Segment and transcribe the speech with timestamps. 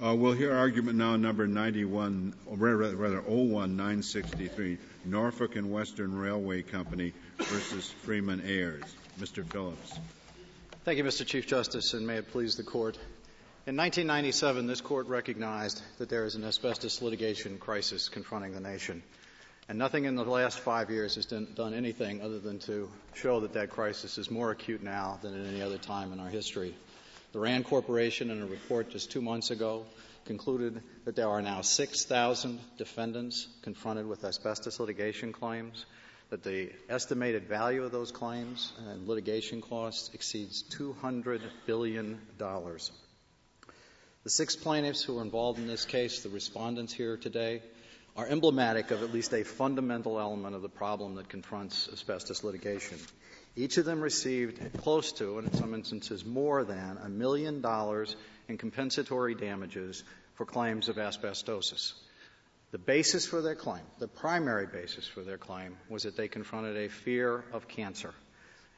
[0.00, 6.62] Uh, we'll hear argument now number 91, or rather, rather 01963, Norfolk and Western Railway
[6.62, 8.84] Company versus Freeman Ayers.
[9.18, 9.44] Mr.
[9.44, 9.98] Phillips.
[10.84, 11.26] Thank you, Mr.
[11.26, 12.94] Chief Justice, and may it please the court.
[13.66, 19.02] In 1997, this court recognized that there is an asbestos litigation crisis confronting the nation.
[19.68, 23.54] And nothing in the last five years has done anything other than to show that
[23.54, 26.76] that crisis is more acute now than at any other time in our history.
[27.32, 29.84] The RAND Corporation, in a report just two months ago,
[30.24, 35.84] concluded that there are now 6,000 defendants confronted with asbestos litigation claims,
[36.30, 42.18] that the estimated value of those claims and litigation costs exceeds $200 billion.
[42.38, 47.62] The six plaintiffs who are involved in this case, the respondents here today,
[48.16, 52.98] are emblematic of at least a fundamental element of the problem that confronts asbestos litigation.
[53.58, 58.14] Each of them received close to, and in some instances more than, a million dollars
[58.46, 60.04] in compensatory damages
[60.34, 61.94] for claims of asbestosis.
[62.70, 66.76] The basis for their claim, the primary basis for their claim, was that they confronted
[66.76, 68.14] a fear of cancer.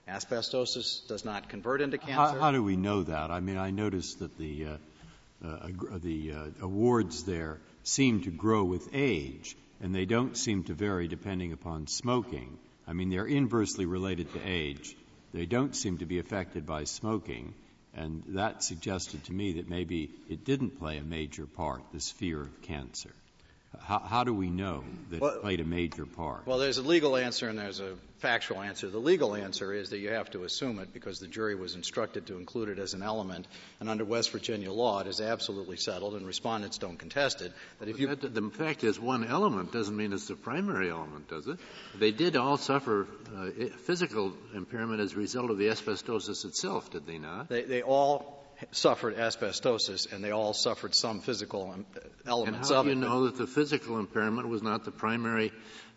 [0.09, 2.15] Asbestosis does not convert into cancer.
[2.15, 3.31] How, how do we know that?
[3.31, 5.69] I mean, I noticed that the, uh, uh,
[6.03, 11.07] the uh, awards there seem to grow with age, and they don't seem to vary
[11.07, 12.57] depending upon smoking.
[12.91, 14.97] I mean, they're inversely related to age.
[15.33, 17.55] They don't seem to be affected by smoking.
[17.95, 22.41] And that suggested to me that maybe it didn't play a major part, this fear
[22.41, 23.15] of cancer.
[23.91, 26.47] How, how do we know that well, it played a major part?
[26.47, 28.89] Well, there's a legal answer and there's a factual answer.
[28.89, 32.29] The legal answer is that you have to assume it because the jury was instructed
[32.29, 33.49] to include it as an element.
[33.81, 37.51] And under West Virginia law, it is absolutely settled, and respondents don't contest it.
[37.81, 41.29] That if you that, the fact is, one element doesn't mean it's the primary element,
[41.29, 41.59] does it?
[41.99, 43.51] They did all suffer uh,
[43.87, 47.49] physical impairment as a result of the asbestosis itself, did they not?
[47.49, 48.40] They, they all
[48.73, 51.75] suffered asbestosis, and they all suffered some physical
[52.27, 55.53] elements and how do you know that the physical impairment was not the primary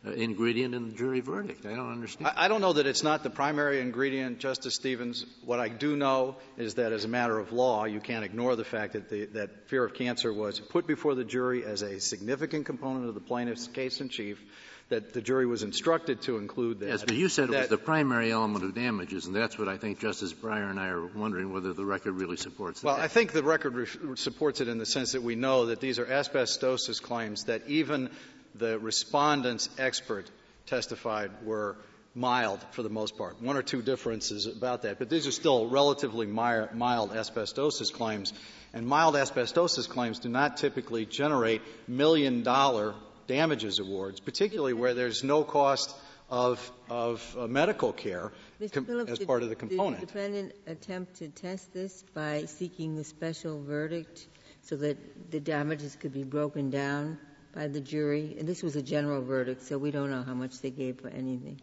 [0.06, 1.66] uh, ingredient in the jury verdict?
[1.66, 2.28] I don't understand.
[2.28, 5.26] I, I, don't know that it's not the primary ingredient, Justice Stevens.
[5.46, 8.66] What I do know is that as a matter of law, you can't ignore the
[8.66, 12.66] fact that, the, that fear of cancer was put before the jury as a significant
[12.66, 14.42] component of the plaintiff's case in chief
[14.90, 16.90] that the jury was instructed to include that.
[16.90, 19.78] Yes, but you said it was the primary element of damages, and that's what I
[19.78, 22.88] think Justice Breyer and I are wondering whether the record really supports that.
[22.88, 25.80] Well, I think the record re- supports it in the sense that we know that
[25.80, 28.10] these are asbestosis claims that even
[28.56, 30.30] the respondent's expert
[30.66, 31.76] testified were
[32.16, 33.42] mild for the most part.
[33.42, 38.34] One or two differences about that, but these are still relatively mild asbestosis claims.
[38.74, 42.94] And mild asbestosis claims do not typically generate million dollar
[43.36, 45.96] damages awards, particularly where there's no cost
[46.30, 48.32] of, of uh, medical care
[48.72, 50.00] com- Phillips, as part of the component.
[50.00, 54.28] Did the defendant attempt to test this by seeking a special verdict
[54.62, 57.18] so that the damages could be broken down
[57.54, 58.36] by the jury?
[58.40, 61.10] And this was a general verdict, so we don't know how much they gave for
[61.10, 61.60] anything.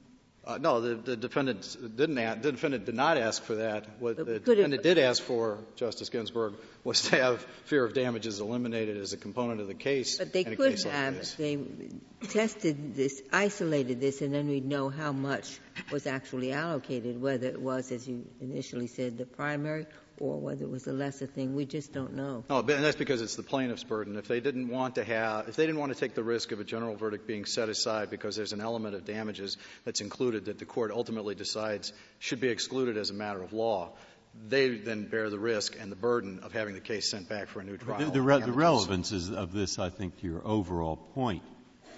[0.50, 2.18] Uh, no, the, the defendant didn't.
[2.18, 3.86] Ask, the defendant did not ask for that.
[4.00, 8.40] What but the defendant did ask for, Justice Ginsburg, was to have fear of damages
[8.40, 10.18] eliminated as a component of the case.
[10.18, 11.36] But they could have.
[11.36, 11.60] They
[12.30, 15.60] tested this, isolated this, and then we'd know how much
[15.92, 19.86] was actually allocated, whether it was, as you initially said, the primary
[20.20, 21.54] or whether it was a lesser thing.
[21.54, 22.44] We just don't know.
[22.48, 24.16] No, and that's because it's the plaintiff's burden.
[24.16, 26.60] If they didn't want to have, if they didn't want to take the risk of
[26.60, 30.58] a general verdict being set aside because there's an element of damages that's included that
[30.58, 33.92] the court ultimately decides should be excluded as a matter of law,
[34.48, 37.60] they then bear the risk and the burden of having the case sent back for
[37.60, 37.98] a new trial.
[37.98, 41.42] The, the, re- the relevance is, of this, I think, to your overall point,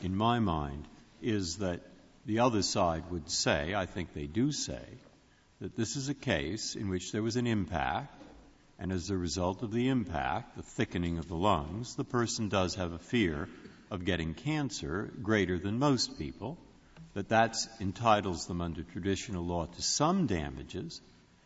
[0.03, 0.87] in my mind,
[1.21, 1.81] is that
[2.25, 4.83] the other side would say, I think they do say,
[5.63, 8.21] that this is a case in which there was an impact,
[8.81, 12.75] and as a result of the impact, the thickening of the lungs, the person does
[12.75, 13.49] have a fear
[13.89, 16.59] of getting cancer greater than most people,
[17.15, 21.01] that that entitles them under traditional law to some damages,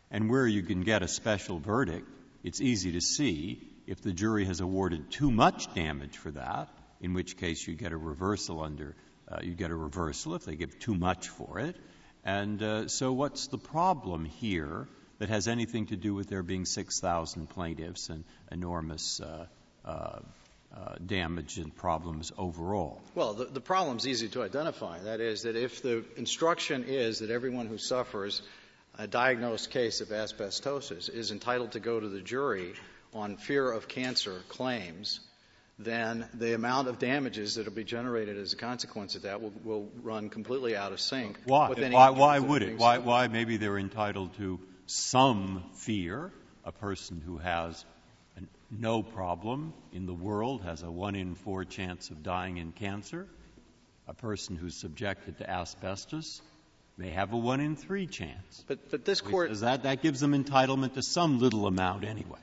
[0.09, 2.09] and where you can get a special verdict,
[2.43, 6.69] it's easy to see if the jury has awarded too much damage for that,
[7.01, 8.95] in which case you get a reversal under,
[9.27, 11.75] uh, you get a reversal if they give too much for it,
[12.27, 14.87] and uh, so what's the problem here
[15.19, 19.45] that has anything to do with there being 6,000 plaintiffs and enormous uh,
[19.85, 20.19] uh,
[21.03, 23.01] damage and problems overall?
[23.15, 24.99] Well, the, the problem's easy to identify.
[24.99, 28.41] That is, that if the instruction is that everyone who suffers
[28.97, 32.73] a diagnosed case of asbestosis is entitled to go to the jury
[33.13, 35.21] on fear of cancer claims,
[35.79, 39.53] then the amount of damages that will be generated as a consequence of that will,
[39.63, 41.37] will run completely out of sync.
[41.45, 41.69] Why?
[41.69, 42.77] Why, why would it?
[42.77, 46.31] Why, why maybe they're entitled to some fear,
[46.65, 47.85] a person who has
[48.69, 53.27] no problem in the world has a one in four chance of dying in cancer.
[54.07, 56.41] A person who's subjected to asbestos
[56.97, 58.63] may have a one in three chance.
[58.67, 62.39] But, but this court, that, that gives them entitlement to some little amount anyway.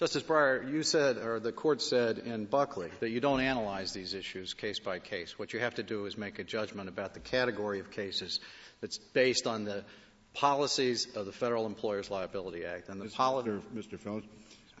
[0.00, 4.14] Justice Breyer, you said, or the court said in Buckley, that you don't analyze these
[4.14, 5.38] issues case by case.
[5.38, 8.40] What you have to do is make a judgment about the category of cases
[8.80, 9.84] that's based on the
[10.32, 12.88] policies of the Federal Employers Liability Act.
[12.88, 13.50] And the policy.
[13.50, 13.60] Mr.
[13.74, 13.98] Mr.
[13.98, 14.26] Phillips,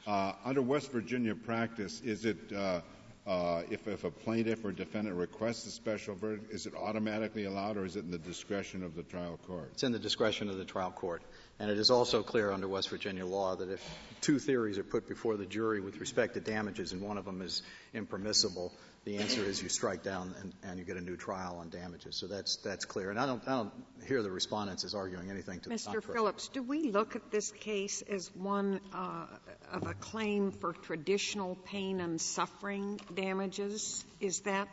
[0.06, 2.80] uh, under West Virginia practice, is it uh,
[3.26, 7.76] uh, if, if a plaintiff or defendant requests a special verdict, is it automatically allowed,
[7.76, 9.68] or is it in the discretion of the trial court?
[9.74, 11.22] It's in the discretion of the trial court.
[11.60, 13.86] And it is also clear under West Virginia law that if
[14.22, 17.42] two theories are put before the jury with respect to damages and one of them
[17.42, 17.62] is
[17.92, 18.72] impermissible,
[19.04, 22.16] the answer is you strike down and, and you get a new trial on damages.
[22.16, 23.10] So that's, that's clear.
[23.10, 23.72] And I don't, I don't
[24.06, 26.02] hear the respondents as arguing anything to the contrary.
[26.02, 26.12] Mr.
[26.14, 29.26] Phillips, do we look at this case as one uh,
[29.70, 34.02] of a claim for traditional pain and suffering damages?
[34.18, 34.68] Is that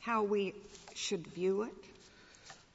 [0.00, 0.52] how we
[0.94, 1.93] should view it?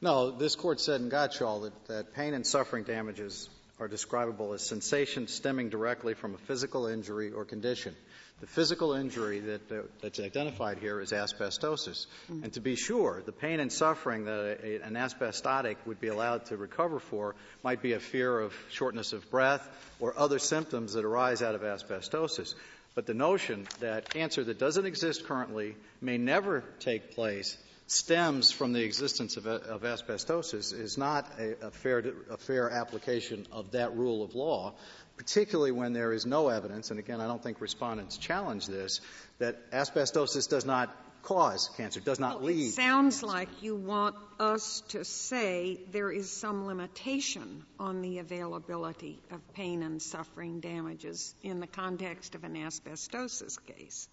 [0.01, 3.50] No, this court said in Gottshall that, that pain and suffering damages
[3.80, 7.96] are describable as sensations stemming directly from a physical injury or condition.
[8.40, 12.06] The physical injury that, uh, that's identified here is asbestosis.
[12.31, 12.44] Mm-hmm.
[12.46, 16.07] And to be sure, the pain and suffering that a, a, an asbestotic would be
[16.07, 19.68] allowed to recover for might be a fear of shortness of breath
[20.00, 22.56] or other symptoms that arise out of asbestosis.
[22.96, 27.57] But the notion that cancer that doesn't exist currently may never take place
[27.91, 33.47] stems from the existence of, of asbestosis is not a, a, fair, a fair application
[33.51, 34.74] of that rule of law,
[35.18, 39.01] particularly when there is no evidence, and again, I don't think respondents challenge this,
[39.39, 42.68] that asbestosis does not cause cancer, does not well, lead.
[42.68, 49.19] It sounds like you want us to say there is some limitation on the availability
[49.31, 54.07] of pain and suffering damages in the context of an asbestosis case.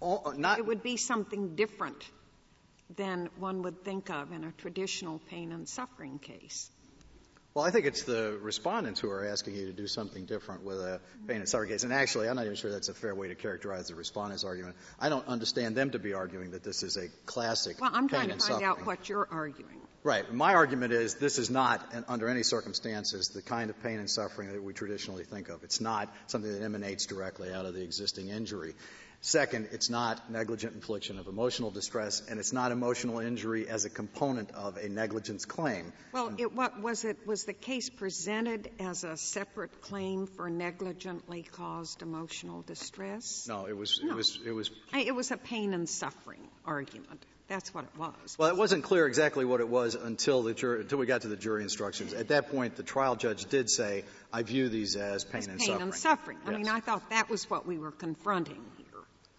[0.00, 2.02] All, not, it would be something different
[2.96, 6.70] than one would think of in a traditional pain and suffering case.
[7.54, 10.78] Well, I think it's the respondents who are asking you to do something different with
[10.78, 11.84] a pain and suffering case.
[11.84, 14.74] And actually, I'm not even sure that's a fair way to characterize the respondents' argument.
[14.98, 18.24] I don't understand them to be arguing that this is a classic well, I'm trying
[18.24, 18.64] to find suffering.
[18.64, 19.80] out what you're arguing.
[20.02, 20.30] Right.
[20.34, 24.52] My argument is this is not, under any circumstances, the kind of pain and suffering
[24.52, 25.62] that we traditionally think of.
[25.62, 28.74] It's not something that emanates directly out of the existing injury.
[29.20, 33.90] Second, it's not negligent infliction of emotional distress, and it's not emotional injury as a
[33.90, 35.92] component of a negligence claim.
[36.12, 41.42] Well, it, what, was it was the case presented as a separate claim for negligently
[41.42, 43.46] caused emotional distress?
[43.48, 44.00] No, it was.
[44.02, 44.12] No.
[44.12, 44.38] It was.
[44.44, 44.70] It was.
[44.92, 47.24] It was a pain and suffering argument.
[47.46, 48.36] That's what it was.
[48.38, 51.28] Well, it wasn't clear exactly what it was until the jury, until we got to
[51.28, 52.14] the jury instructions.
[52.14, 55.58] At that point, the trial judge did say, "I view these as pain as and
[55.58, 56.38] pain suffering." and suffering.
[56.46, 56.54] Yes.
[56.54, 58.64] I mean, I thought that was what we were confronting.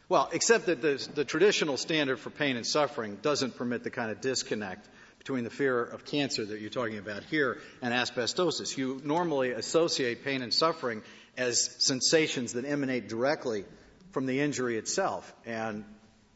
[0.08, 4.12] Well, except that the, the traditional standard for pain and suffering doesn't permit the kind
[4.12, 4.88] of disconnect
[5.18, 8.78] between the fear of cancer that you're talking about here and asbestosis.
[8.78, 11.02] You normally associate pain and suffering
[11.36, 13.66] as sensations that emanate directly
[14.12, 15.34] from the injury itself.
[15.46, 15.84] And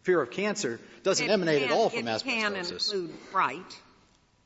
[0.01, 2.24] fear of cancer doesn't it emanate can, at all from it asbestosis.
[2.24, 3.80] can include fright.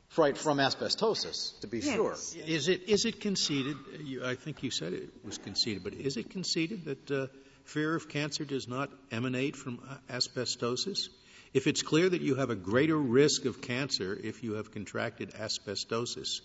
[0.10, 1.96] Fright from asbestosis, to be yes.
[1.96, 2.14] sure.
[2.46, 3.78] Is it is it conceded?
[4.04, 7.28] You, I think you said it was conceded, but is it conceded that uh,
[7.66, 9.80] fear of cancer does not emanate from
[10.10, 11.10] asbestosis?
[11.54, 15.32] If it's clear that you have a greater risk of cancer if you have contracted
[15.32, 16.42] asbestosis,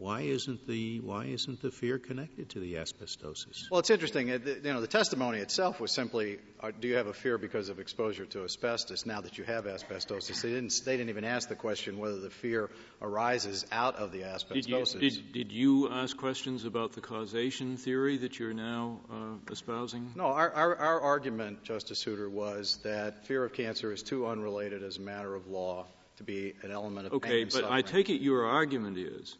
[0.00, 3.70] why isn't the why isn't the fear connected to the asbestosis?
[3.70, 4.28] Well, it's interesting.
[4.28, 7.78] You know, the testimony itself was simply, uh, "Do you have a fear because of
[7.78, 11.54] exposure to asbestos?" Now that you have asbestosis, they didn't they didn't even ask the
[11.54, 12.70] question whether the fear
[13.02, 14.98] arises out of the asbestosis.
[14.98, 19.52] Did you, did, did you ask questions about the causation theory that you're now uh,
[19.52, 20.12] espousing?
[20.16, 24.82] No, our, our, our argument, Justice Souter, was that fear of cancer is too unrelated
[24.82, 25.84] as a matter of law
[26.16, 27.64] to be an element of okay, pain and but.
[27.70, 29.36] I take it your argument is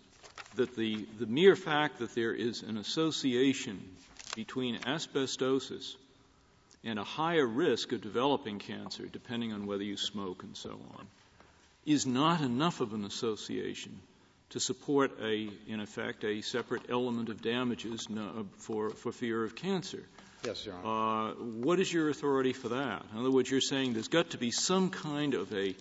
[0.57, 3.81] that the, the mere fact that there is an association
[4.35, 5.95] between asbestosis
[6.85, 11.07] and a higher risk of developing cancer, depending on whether you smoke and so on,
[11.87, 14.01] is not enough of an association
[14.51, 18.07] to support a, in effect, a separate element of damages
[18.59, 20.03] for, for fear of cancer.
[20.45, 21.31] Yes, Your Honor.
[21.31, 23.05] Uh, what is your authority for that?
[23.13, 25.75] In other words, you're saying there's got to be some kind of a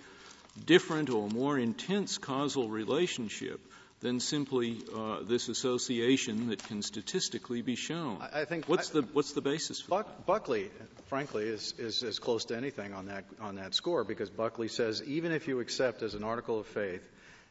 [0.66, 3.60] different or more intense causal relationship
[4.02, 8.18] than simply uh, this association that can statistically be shown.
[8.22, 10.26] I, I think what's I, the what's the basis for Buck, that?
[10.26, 10.72] Buckley,
[11.08, 15.04] frankly, is, is as close to anything on that on that score because Buckley says
[15.06, 17.02] even if you accept as an article of faith,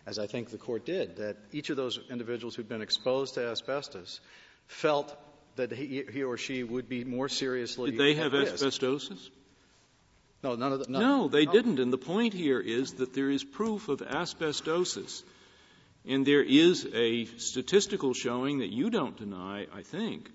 [0.07, 3.47] as I think the court did, that each of those individuals who'd been exposed to
[3.47, 4.21] asbestos
[4.67, 5.15] felt
[5.57, 7.91] that he, he or she would be more seriously.
[7.91, 8.55] Did they have risk.
[8.55, 9.29] asbestosis?
[10.43, 10.91] No, none of the.
[10.91, 11.79] none- No, they didn't.
[11.79, 15.23] And the point here is that there is proof of asbestosis.
[16.07, 20.31] And there is a statistical showing that you don't deny, I think,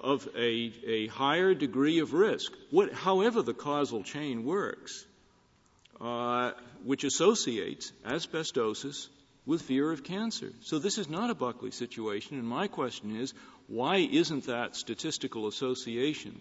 [0.00, 5.06] of a, a higher degree of risk, what, however the causal chain works,
[6.00, 6.52] uh,
[6.84, 9.08] which associates asbestosis
[9.46, 10.50] with fear of cancer.
[10.62, 13.34] So this is not a Buckley situation, and my question is,
[13.66, 16.38] why isn't that statistical association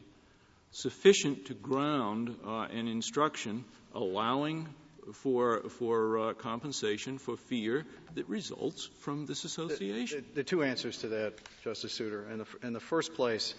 [0.72, 4.68] sufficient to ground uh, an instruction allowing
[5.14, 10.26] for, for uh, compensation for fear that results from this association?
[10.30, 11.34] The, the two answers to that,
[11.64, 12.30] Justice Souter.
[12.30, 13.54] In the, in the first place,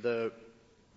[0.00, 0.32] the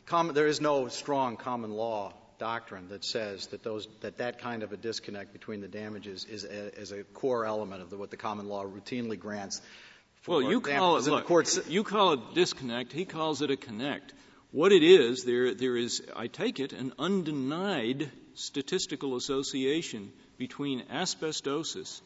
[0.06, 4.64] common, there is no strong common law doctrine that says that those that that kind
[4.64, 8.12] of a disconnect between the damages is a, is a core element of the, what
[8.12, 9.62] the common law routinely grants.
[10.22, 11.06] For Well, you call it, damages.
[11.06, 14.14] The look, you call it disconnect, he calls it a connect.
[14.52, 22.02] What it is, there, there is, I take it, an undenied statistical association between asbestosis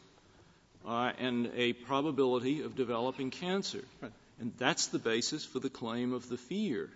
[0.86, 3.84] uh, and a probability of developing cancer.
[4.40, 6.88] And that's the basis for the claim of the fear.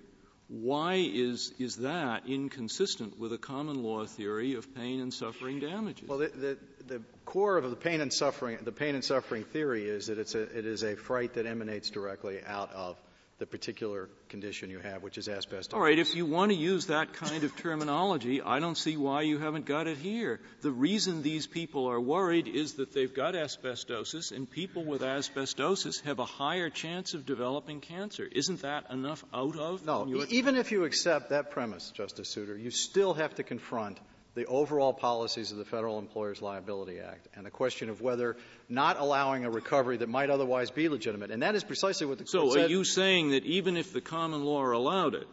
[0.49, 6.09] Why is, is that inconsistent with a common law theory of pain and suffering damages?
[6.09, 9.89] Well, the, the, the core of the pain and suffering, the pain and suffering theory
[9.89, 12.97] is that it's a, it is a fright that emanates directly out of
[13.39, 15.75] the particular condition you have, which is asbestos.
[15.75, 19.23] All right, if you want to use that kind of terminology, I don't see why
[19.23, 20.41] you haven't got it here.
[20.63, 26.01] The reason these people are worried is that they've got asbestosis, and people with asbestosis
[26.03, 28.29] have a higher chance of developing cancer.
[28.31, 29.85] Isn't that enough out of?
[29.85, 33.99] No, even if you accept that premise, Justice Souter, you still have to confront
[34.35, 38.37] the overall policies of the Federal Employers Liability Act and the question of whether
[38.69, 41.31] not allowing a recovery that might otherwise be legitimate.
[41.31, 42.61] And that is precisely what the Court said.
[42.61, 45.29] So are you saying that even if the common law allowed it,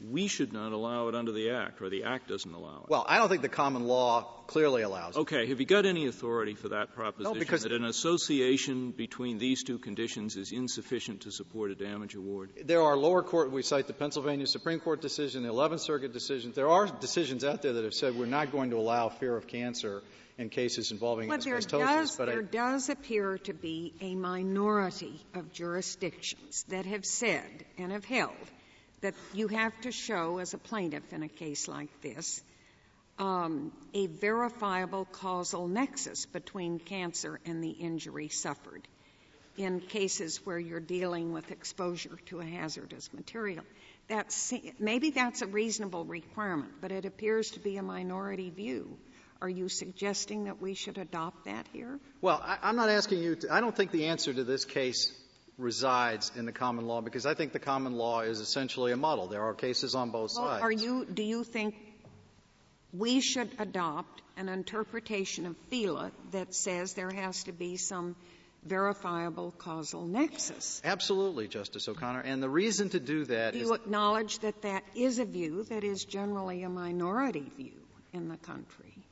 [0.00, 2.90] we should not allow it under the Act, or the Act doesn't allow it?
[2.90, 5.20] well, I don't think the common law clearly allows it.
[5.20, 7.32] Okay, have you got any authority for that proposition?
[7.32, 12.14] No, because- that an association between these two conditions is insufficient to support a damage
[12.16, 12.50] award?
[12.64, 16.52] There are lower court, we cite the Pennsylvania Supreme Court decision, the 11th Circuit decision.
[16.52, 19.46] There are decisions out there that have said we're not going to allow fear of
[19.46, 20.02] cancer
[20.36, 25.24] in cases involving But there does, but I- there does appear to be a minority
[25.34, 28.34] of jurisdictions that have said and have held
[29.00, 32.42] that you have to show as a plaintiff in a case like this
[33.18, 38.86] um, a verifiable causal nexus between cancer and the injury suffered
[39.56, 43.64] in cases where you're dealing with exposure to a hazardous material.
[44.08, 48.98] That's, maybe that's a reasonable requirement, but it appears to be a minority view.
[49.40, 52.00] Are you suggesting that we should adopt that here?
[52.20, 55.12] Well, I, I'm not asking you to, I don't think the answer to this case
[55.58, 59.28] resides in the common law because I think the common law is essentially a model.
[59.28, 60.62] There are cases on both Well, sides.
[60.62, 61.74] are you, do you think
[62.92, 68.16] we should adopt an interpretation of FELA that says there has to be some
[68.64, 70.80] verifiable causal nexus?
[70.84, 72.20] Absolutely, Justice O'Connor.
[72.20, 75.64] And the reason to do that Do is you acknowledge that that is a view
[75.64, 77.80] that is generally a minority view
[78.12, 79.03] in the country?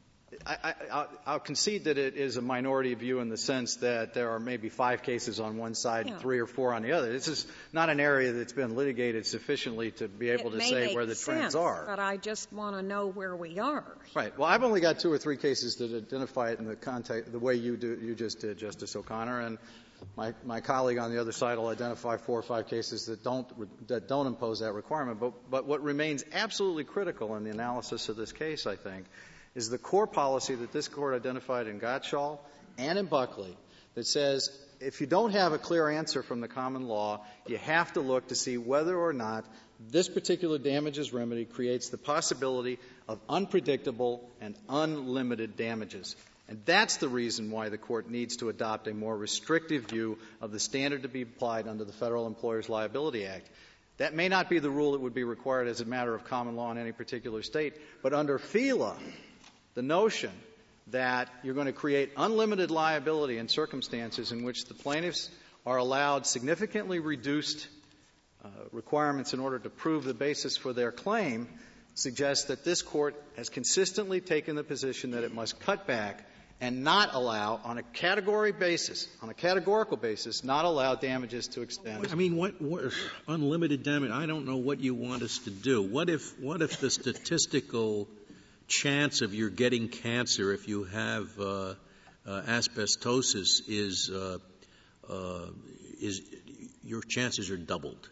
[0.46, 4.30] I, I, I'll, concede that it is a minority view in the sense that there
[4.30, 7.12] are maybe five cases on one side and three or four on the other.
[7.12, 11.06] This is not an area that's been litigated sufficiently to be able to say where
[11.06, 11.84] the trends are.
[11.86, 13.84] But I just want to know where we are.
[14.14, 14.36] Right.
[14.36, 17.38] Well, I've only got two or three cases that identify it in the context, the
[17.38, 19.58] way you do, you just did, Justice O'Connor, and
[20.16, 23.46] my, my colleague on the other side will identify four or five cases that don't,
[23.88, 25.20] that don't impose that requirement.
[25.20, 29.06] But, but what remains absolutely critical in the analysis of this case, I think,
[29.54, 32.38] is the core policy that this court identified in Gottshall
[32.78, 33.56] and in Buckley
[33.94, 37.92] that says if you don't have a clear answer from the common law, you have
[37.92, 39.44] to look to see whether or not
[39.90, 42.78] this particular damages remedy creates the possibility
[43.08, 46.16] of unpredictable and unlimited damages.
[46.48, 50.52] And that's the reason why the court needs to adopt a more restrictive view of
[50.52, 53.48] the standard to be applied under the Federal Employers Liability Act.
[53.98, 56.56] That may not be the rule that would be required as a matter of common
[56.56, 58.96] law in any particular state, but under FELA,
[59.74, 60.32] the notion
[60.88, 65.30] that you're going to create unlimited liability in circumstances in which the plaintiffs
[65.64, 67.68] are allowed significantly reduced
[68.44, 71.48] uh, requirements in order to prove the basis for their claim
[71.94, 76.26] suggests that this court has consistently taken the position that it must cut back
[76.60, 81.62] and not allow, on a category basis, on a categorical basis, not allow damages to
[81.62, 82.06] extend.
[82.10, 82.84] I mean, what, what
[83.26, 84.12] unlimited damage?
[84.12, 85.82] I don't know what you want us to do.
[85.82, 88.08] What if what if the statistical
[88.72, 91.74] chance of your getting cancer if you have uh,
[92.26, 94.38] uh, asbestosis is uh,
[95.08, 95.46] uh,
[96.00, 96.22] is
[96.82, 98.08] your chances are doubled?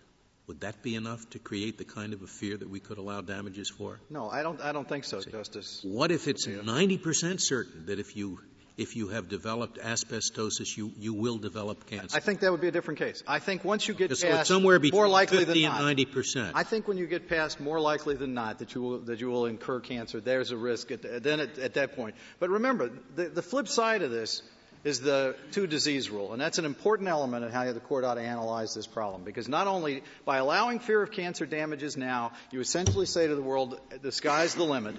[0.47, 3.21] Would that be enough to create the kind of a fear that we could allow
[3.21, 4.01] damages for?
[4.11, 5.81] No, I don't, I don't think so, Justice.
[5.85, 8.41] What if it's 90% certain that if you
[8.77, 12.17] if you have developed asbestosis, you, you will develop cancer.
[12.17, 13.23] I think that would be a different case.
[13.27, 16.05] I think once you get so past somewhere between more likely 50 than not, 90
[16.07, 16.53] percent.
[16.55, 19.29] I think when you get past more likely than not that you will, that you
[19.29, 22.15] will incur cancer, there's a risk at, then at, at that point.
[22.39, 24.43] But remember, the, the flip side of this
[24.83, 26.33] is the two disease rule.
[26.33, 29.25] And that's an important element in how the court ought to analyze this problem.
[29.25, 33.43] Because not only by allowing fear of cancer damages now, you essentially say to the
[33.43, 34.97] world, the sky's the limit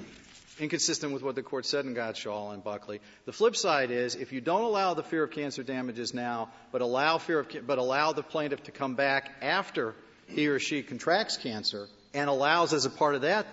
[0.61, 3.01] inconsistent with what the court said in Gottshall and Buckley.
[3.25, 6.81] The flip side is if you don't allow the fear of cancer damages now, but
[6.81, 9.95] allow fear of, but allow the plaintiff to come back after
[10.27, 13.47] he or she contracts cancer and allows as a part of that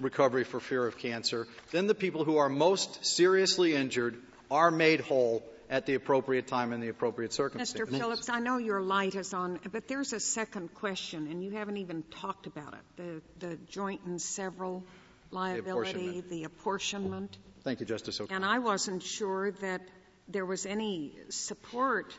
[0.00, 4.16] recovery for fear of cancer, then the people who are most seriously injured
[4.50, 7.88] are made whole at the appropriate time and the appropriate circumstances.
[7.88, 7.98] Mr.
[7.98, 11.78] Phillips, I know your light is on, but there's a second question, and you haven't
[11.78, 13.22] even talked about it.
[13.40, 14.84] The, the joint and several
[15.32, 17.36] liability, the apportionment.
[17.64, 18.36] Thank you, Justice O'Connor.
[18.36, 19.82] And I wasn't sure that
[20.28, 22.12] there was any support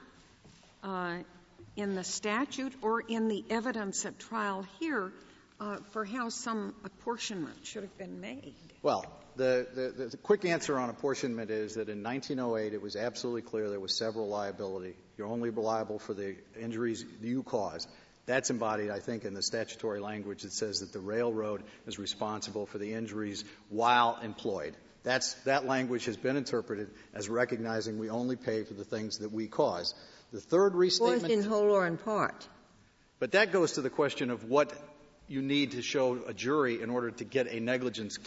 [0.83, 1.17] uh,
[1.75, 5.11] in the statute or in the evidence at trial here
[5.59, 8.55] uh, for how some apportionment should have been made.
[8.81, 9.05] Well,
[9.35, 13.69] the, the, the, quick answer on apportionment is that in 1908 it was absolutely clear
[13.69, 14.95] there was several liability.
[15.17, 17.89] You're only liable for the injuries you caused.
[18.25, 22.65] That's embodied, I think, in the statutory language that says that the railroad is responsible
[22.65, 24.75] for the injuries while employed.
[25.03, 29.33] That's, that language has been interpreted as recognizing we only pay for the things that
[29.33, 29.93] we cause.
[30.31, 31.31] The third restatement.
[31.31, 32.47] in whole or in part.
[33.19, 34.71] But that goes to the question of what
[35.27, 38.17] you need to show a jury in order to get a negligence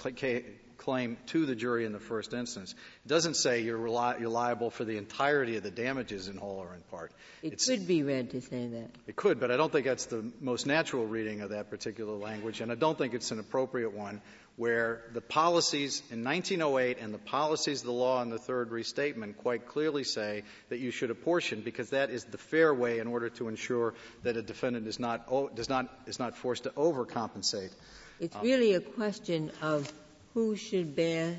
[0.79, 2.75] claim to the jury in the first instance.
[3.05, 6.59] It doesn't say you're, reli- you're liable for the entirety of the damages in whole
[6.59, 7.13] or in part.
[7.43, 8.91] It it's, could be read to say that.
[9.07, 12.61] It could, but I don't think that's the most natural reading of that particular language,
[12.61, 14.21] and I don't think it's an appropriate one
[14.57, 19.37] where the policies in 1908 and the policies of the law in the third restatement
[19.37, 23.29] quite clearly say that you should apportion because that is the fair way in order
[23.29, 27.71] to ensure that a defendant is not, does not, is not forced to overcompensate.
[28.19, 29.93] It's um, really a question of
[30.37, 31.35] who should bear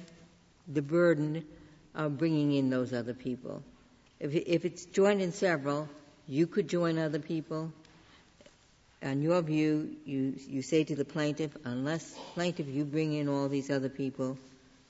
[0.68, 1.46] the burden
[1.94, 3.62] of bringing in those other people?
[4.20, 5.88] If, if it's joined in several,
[6.28, 7.72] you could join other people.
[9.04, 13.48] On your view, you, you say to the plaintiff, unless plaintiff you bring in all
[13.48, 14.36] these other people,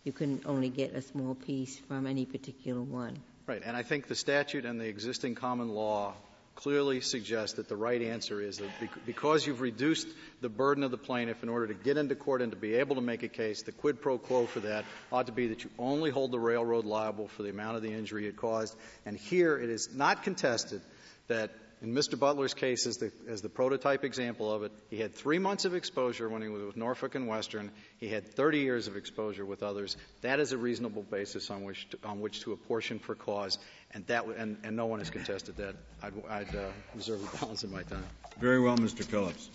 [0.06, 3.20] you can only get a small piece from any particular one.
[3.46, 6.14] Right, and I think the statute and the existing common law
[6.58, 8.70] clearly suggests that the right answer is that
[9.06, 10.08] because you've reduced
[10.42, 12.96] the burden of the plaintiff in order to get into court and to be able
[12.96, 15.70] to make a case, the quid pro quo for that ought to be that you
[15.78, 18.76] only hold the railroad liable for the amount of the injury it caused.
[19.06, 20.82] And here it is not contested
[21.28, 22.18] that in Mr.
[22.18, 25.76] Butler's case, as the, as the prototype example of it, he had three months of
[25.76, 27.70] exposure when he was with Norfolk and Western.
[28.00, 29.96] He had 30 years of exposure with others.
[30.22, 33.60] That is a reasonable basis on which to, on which to apportion for cause,
[33.94, 35.76] and that and, and no one has contested that.
[36.02, 38.06] I'd, I'd uh, reserve the balance of my time.
[38.40, 39.04] Very well, Mr.
[39.04, 39.50] Phillips.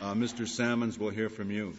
[0.00, 0.46] Uh, Mr.
[0.46, 1.74] Sammons, we'll hear from you.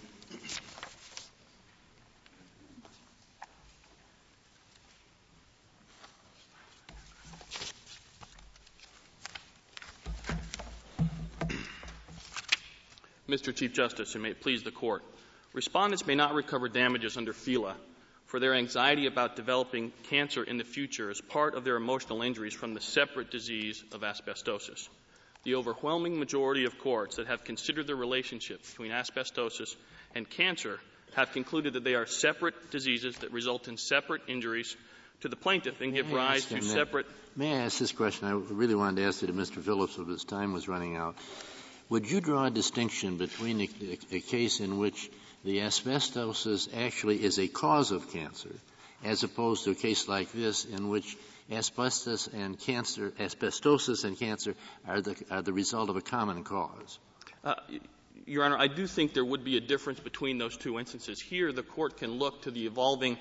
[13.30, 13.56] Mr.
[13.56, 15.04] Chief Justice, and may it please the Court.
[15.54, 17.76] Respondents may not recover damages under FELA
[18.30, 22.54] for their anxiety about developing cancer in the future as part of their emotional injuries
[22.54, 24.88] from the separate disease of asbestosis.
[25.46, 29.76] The overwhelming majority of courts that have considered the relationship between asbestosis
[30.14, 30.80] and cancer
[31.16, 34.78] have concluded that they are separate diseases that result in separate injuries
[35.22, 37.08] to the plaintiff and give rise to separate.
[37.36, 38.28] May I ask this question?
[38.28, 39.60] I really wanted to ask it to Mr.
[39.60, 41.16] Phillips, but his time was running out.
[41.90, 43.70] Would you draw a distinction between a,
[44.12, 45.10] a, case in which
[45.44, 48.54] the asbestosis actually is a cause of cancer,
[49.04, 51.18] as opposed to a case like this in which
[51.52, 54.56] asbestos and cancer, asbestosis and cancer
[54.88, 57.00] are the, are the result of a common cause?
[57.44, 57.56] Uh,
[58.26, 61.20] Your Honor, I do think there would be a difference between those two instances.
[61.20, 63.18] Here, the court can look to the evolving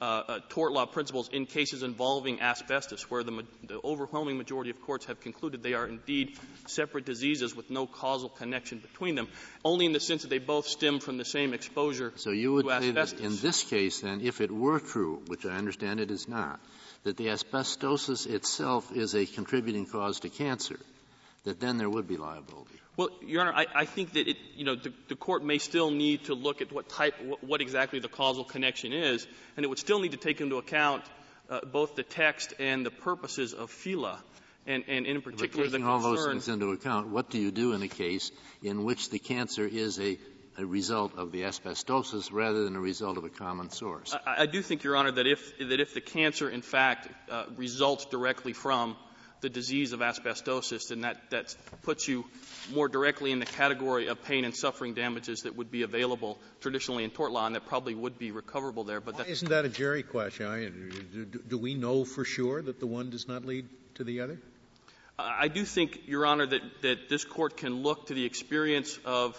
[0.00, 4.70] uh, uh, tort law principles in cases involving asbestos, where the, ma- the, overwhelming majority
[4.70, 9.28] of courts have concluded they are indeed separate diseases with no causal connection between them,
[9.64, 12.64] only in the sense that they both stem from the same exposure so you would
[12.64, 13.20] to say asbestos.
[13.20, 16.60] that in this case, then, if it were true, which I understand it is not,
[17.04, 20.78] that the asbestosis itself is a contributing cause to cancer,
[21.44, 22.80] that then there would be liability.
[23.00, 25.90] Well, Your Honor, I, I think that it, you know, the, the, court may still
[25.90, 29.70] need to look at what type, what, what, exactly the causal connection is, and it
[29.70, 31.02] would still need to take into account
[31.48, 34.18] uh, both the text and the purposes of FELA,
[34.66, 37.50] And, and in But particular, the taking all those things into account, what do you
[37.50, 38.32] do in a case
[38.62, 40.18] in which the cancer is a,
[40.58, 44.14] a result of the asbestosis rather than a result of a common source?
[44.26, 47.46] I, I do think, Your Honor, that if that if the cancer, in fact, uh,
[47.56, 48.94] results directly from
[49.40, 52.24] the disease of asbestosis, and that that puts you
[52.72, 57.04] more directly in the category of pain and suffering damages that would be available traditionally
[57.04, 59.00] in tort law, and that probably would be recoverable there.
[59.00, 60.46] But that, isn't that a jury question?
[60.46, 64.04] I mean, do- do we know for sure that the one does not lead to
[64.04, 64.38] the other?
[65.18, 69.36] I do think, Your Honor, that, that this court can look to the experience of,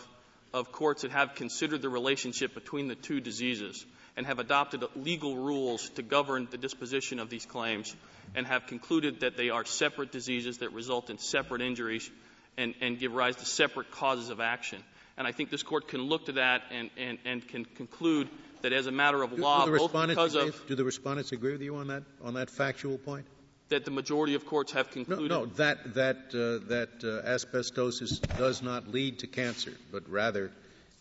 [0.54, 3.84] of courts that have considered the relationship between the two diseases
[4.22, 7.96] and have adopted legal rules to govern the disposition of these claims
[8.36, 12.08] and have concluded that they are separate diseases that result in separate injuries
[12.56, 14.78] and, and give rise to separate causes of action.
[15.18, 18.30] And I think this court can look to that and, and, and can conclude
[18.62, 21.32] that as a matter of Do- law, do both because agree, of do the respondents
[21.32, 23.26] agree with you on that on that factual point?
[23.70, 28.20] that the majority of courts have No, concluded no, that that uh, that uh, asbestosis
[28.38, 30.52] does not lead to cancer, but rather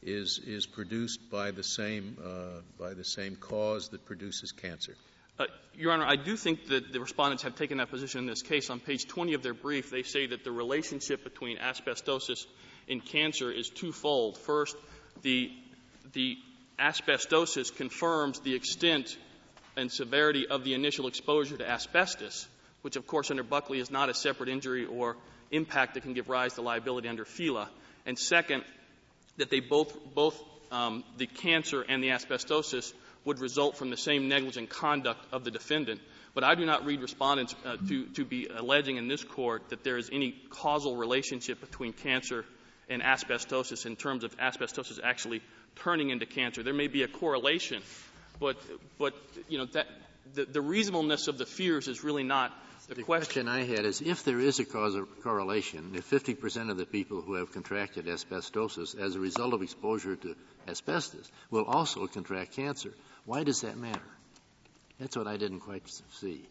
[0.03, 4.95] is produced by the same uh, by the same cause that produces cancer.
[5.39, 8.43] Uh, Your Honor, I do think that the respondents have taken that position in this
[8.43, 8.69] case.
[8.69, 12.45] On page 20 of their brief, they say that the relationship between asbestosis
[12.91, 14.37] and cancer is twofold.
[14.37, 14.77] First,
[15.23, 15.51] the,
[16.13, 16.37] the
[16.79, 19.17] asbestosis confirms the extent
[19.77, 22.47] and severity of the initial exposure to asbestos,
[22.83, 25.17] which, of course, under Buckley is not a separate injury or
[25.51, 27.69] impact that can give rise to liability under FELA.
[28.05, 28.63] And second,
[29.37, 30.41] that they both, both
[30.71, 32.93] um, the cancer and the asbestosis
[33.25, 36.01] would result from the same negligent conduct of the defendant.
[36.35, 39.85] But I do not read respondents uh, to, to be alleging in this court that
[39.85, 42.45] there is any causal relationship between cancer
[42.89, 45.43] and asbestosis in terms of asbestosis actually
[45.77, 46.63] turning into cancer.
[46.63, 47.83] There may be a correlation,
[48.39, 48.57] but,
[48.99, 49.15] but
[49.49, 49.87] you know, that,
[50.35, 52.53] the, the reasonableness of the fears is really not
[52.95, 53.49] the, question.
[53.49, 57.53] I had is if there is a correlation, if 50% of the people who have
[57.53, 60.37] contracted asbestosis as a result of exposure to
[60.69, 62.93] asbestos will also contract cancer,
[63.25, 64.01] why does that matter?
[64.99, 65.83] That's what I didn't quite
[66.21, 66.43] see.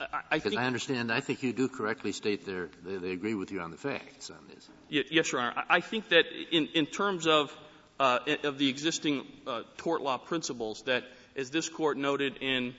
[0.00, 3.10] I, I Because think, I understand, I think you do correctly state their, they, they
[3.12, 4.68] agree with you on the facts on this.
[4.88, 5.54] Ye- Yes, Your Honor.
[5.68, 7.56] I I think that in, in terms of,
[7.98, 11.04] uh, of the existing uh, tort law principles, that
[11.36, 12.74] as this court noted in,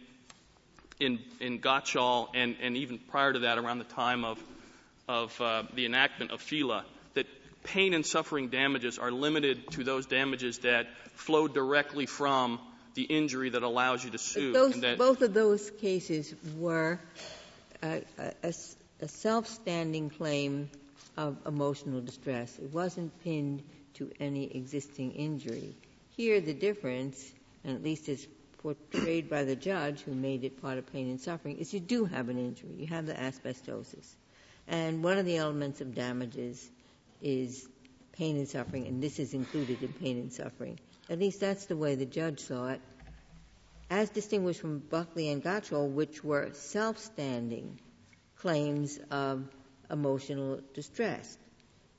[1.03, 4.43] in, in Gottshall and, and even prior to that, around the time of,
[5.07, 7.27] of uh, the enactment of FELA, that
[7.63, 12.59] pain and suffering damages are limited to those damages that flow directly from
[12.95, 14.53] the injury that allows you to sue.
[14.53, 16.99] Those, and that, both of those cases were
[17.81, 18.53] a
[19.07, 20.69] self-standing claim
[21.17, 22.57] of emotional distress.
[22.59, 23.63] It wasn't pinned
[23.95, 25.75] to any existing injury.
[26.15, 27.31] Here, the difference,
[27.63, 28.25] and at least as
[28.63, 32.05] portrayed by the judge who made it part of pain and suffering, is you do
[32.05, 32.73] have an injury.
[32.77, 34.15] You have the asbestosis.
[34.67, 36.71] And one of the elements of damages
[37.21, 37.67] is
[38.13, 40.79] pain and suffering, and this is included in pain and suffering.
[41.09, 42.81] At least that's the way the judge saw it
[43.89, 47.79] as distinguished from Buckley and Gottshall, which were self-standing
[48.37, 49.47] claims of
[49.91, 51.37] emotional distress,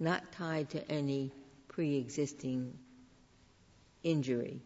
[0.01, 1.31] not tied to any
[1.69, 2.77] pre-existing
[4.03, 4.61] injury.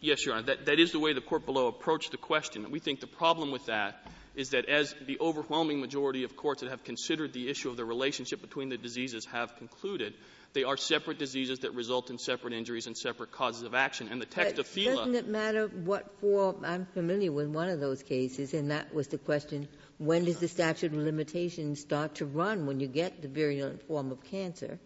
[0.00, 0.46] Yes, Your Honor.
[0.46, 2.70] That, that is the way the court below approached the question.
[2.70, 6.70] We think the problem with that is that as the overwhelming majority of courts that
[6.70, 10.14] have considered the issue of the relationship between the diseases have concluded,
[10.52, 14.08] they are separate diseases that result in separate injuries and separate causes of action.
[14.10, 16.64] And the text But of FELA Doesn't it matter what form?
[16.64, 20.48] I'm familiar with one of those cases, and that was the question, when does the
[20.48, 24.78] statute of limitations start to run when you get the virulent form of cancer?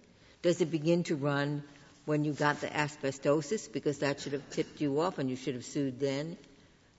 [0.42, 1.62] Does it begin to run
[2.04, 5.54] when you got the asbestosis, because that should have tipped you off and you should
[5.54, 6.36] have sued then?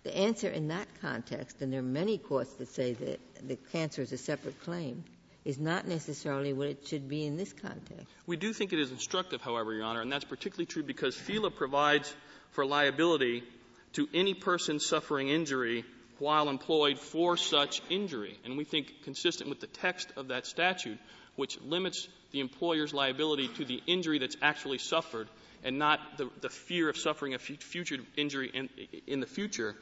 [0.04, 4.02] The answer in that context, and there are many courts that say that the cancer
[4.02, 5.04] is a separate claim,
[5.44, 8.06] is not necessarily what it should be in this context.
[8.26, 11.50] We do think it is instructive, however, Your Honor, and that's particularly true because FELA
[11.56, 12.14] provides
[12.52, 13.44] for liability
[13.94, 15.86] to any person suffering injury
[16.20, 18.38] while employed for such injury.
[18.46, 20.98] And we think consistent with the text of that statute,
[21.36, 25.28] which limits the employer's liability to the injury that's actually suffered
[25.64, 28.70] and not the, the fear of suffering a future injury in,
[29.08, 29.76] in the future,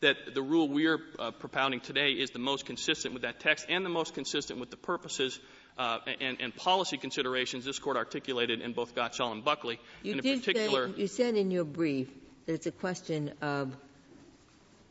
[0.00, 3.66] that the rule we are uh, propounding today is the most consistent with that text
[3.68, 5.38] and the most consistent with the purposes
[5.78, 9.78] uh, and, and policy considerations this court articulated in both Gottshall and Buckley.
[10.02, 12.08] You and in did particular, say, you said in your brief
[12.46, 13.74] that it's a question of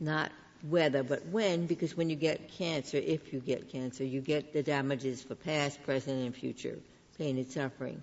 [0.02, 0.30] not
[0.68, 4.62] whether, but when, because when you get cancer, if you get cancer, you get the
[4.62, 6.78] damages for past, present, and future
[7.18, 8.02] pain and suffering.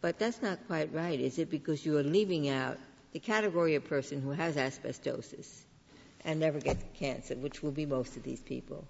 [0.00, 1.50] But that's not quite right, is it?
[1.50, 2.78] Because you are leaving out
[3.12, 5.62] the category of person who has asbestosis
[6.24, 8.84] and never gets cancer, which will be most of these people.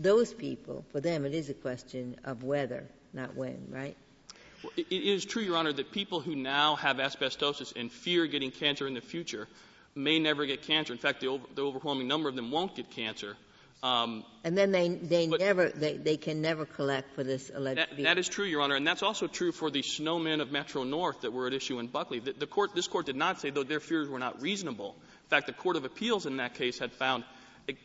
[0.00, 3.96] those people, for them, it is a question of whether, not when, right?
[4.76, 8.86] It is true, Your Honor, that people who now have asbestosis and fear getting cancer
[8.86, 9.48] in the future
[9.98, 10.92] may never get cancer.
[10.92, 13.36] In fact, the, over, the overwhelming number of them won't get cancer.
[13.80, 17.78] Um, and then they they never they, they can never collect for this alleged.
[17.78, 20.82] That, that is true, Your Honor, and that's also true for the snowmen of Metro
[20.82, 22.18] North that were at issue in Buckley.
[22.18, 24.96] The, the court, this court, did not say though their fears were not reasonable.
[24.98, 27.22] In fact, the Court of Appeals in that case had found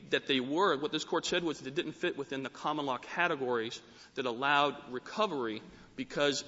[0.10, 0.78] that they were.
[0.78, 3.80] What this court said was that it didn't fit within the common law categories
[4.15, 5.62] that allowed recovery
[5.95, 6.43] because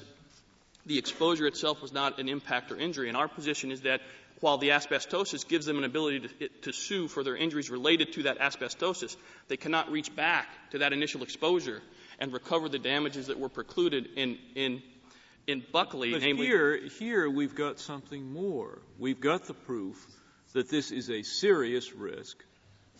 [0.85, 3.09] the exposure itself was not an impact or injury.
[3.09, 4.01] And our position is that
[4.41, 8.23] while the asbestosis gives them an ability to, to, sue for their injuries related to
[8.23, 9.15] that asbestosis,
[9.47, 11.81] they cannot reach back to that initial exposure
[12.19, 14.81] and recover the damages that were precluded in, in,
[15.47, 16.11] in Buckley.
[16.11, 18.79] But here, here we've got something more.
[18.99, 20.05] We've got the proof
[20.53, 22.37] that this is a serious risk,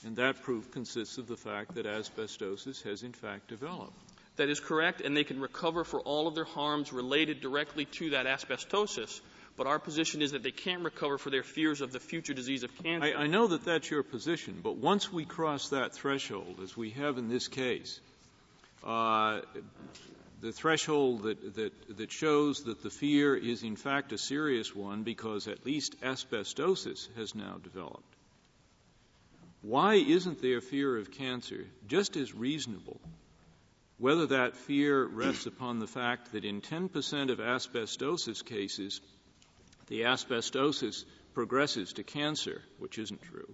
[0.06, 3.94] and that proof consists of the fact that asbestosis has in fact developed.
[4.36, 8.10] That is correct, and they can recover for all of their harms related directly to
[8.12, 9.22] that asbestosis.
[9.58, 12.64] But our position is that they can't recover for their fears of the future disease
[12.64, 13.18] of cancer.
[13.18, 16.90] I, I know that that's your position, but once we cross that threshold, as we
[16.92, 18.00] have in this case,
[18.84, 19.42] uh,
[20.42, 25.04] the threshold that, that, that shows that the fear is in fact a serious one
[25.04, 28.04] because at least asbestosis has now developed.
[29.62, 33.00] Why isn't their fear of cancer just as reasonable
[33.98, 39.00] whether that fear rests upon the fact that in 10% of asbestosis cases,
[39.88, 43.54] the asbestosis progresses to cancer, which isn't true.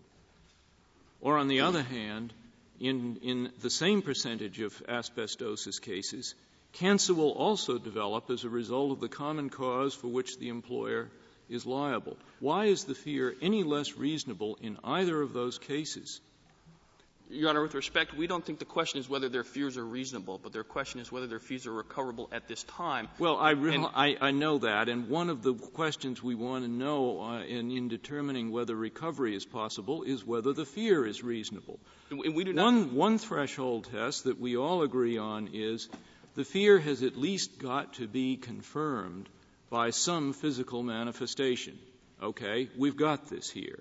[1.19, 1.65] Or on the hmm.
[1.65, 2.33] other hand,
[2.79, 6.33] in, in the same percentage of asbestosis cases,
[6.73, 11.09] cancer will also develop as a result of the common cause for which the employer
[11.49, 12.17] is liable.
[12.39, 16.21] Why is the fear any less reasonable in either of those cases?
[17.31, 20.37] Your Honor, with respect, we don't think the question is whether their fears are reasonable,
[20.37, 23.07] but their question is whether their fears are recoverable at this time.
[23.19, 27.21] Well, I, I, I, know that, and one of the questions we want to know
[27.21, 31.79] uh, in, in, determining whether recovery is possible is whether the fear is reasonable.
[32.09, 35.87] We do not one, one threshold test that we all agree on is
[36.35, 39.29] the fear has at least got to be confirmed
[39.69, 41.79] by some physical manifestation.
[42.21, 43.79] Okay, we've got this here.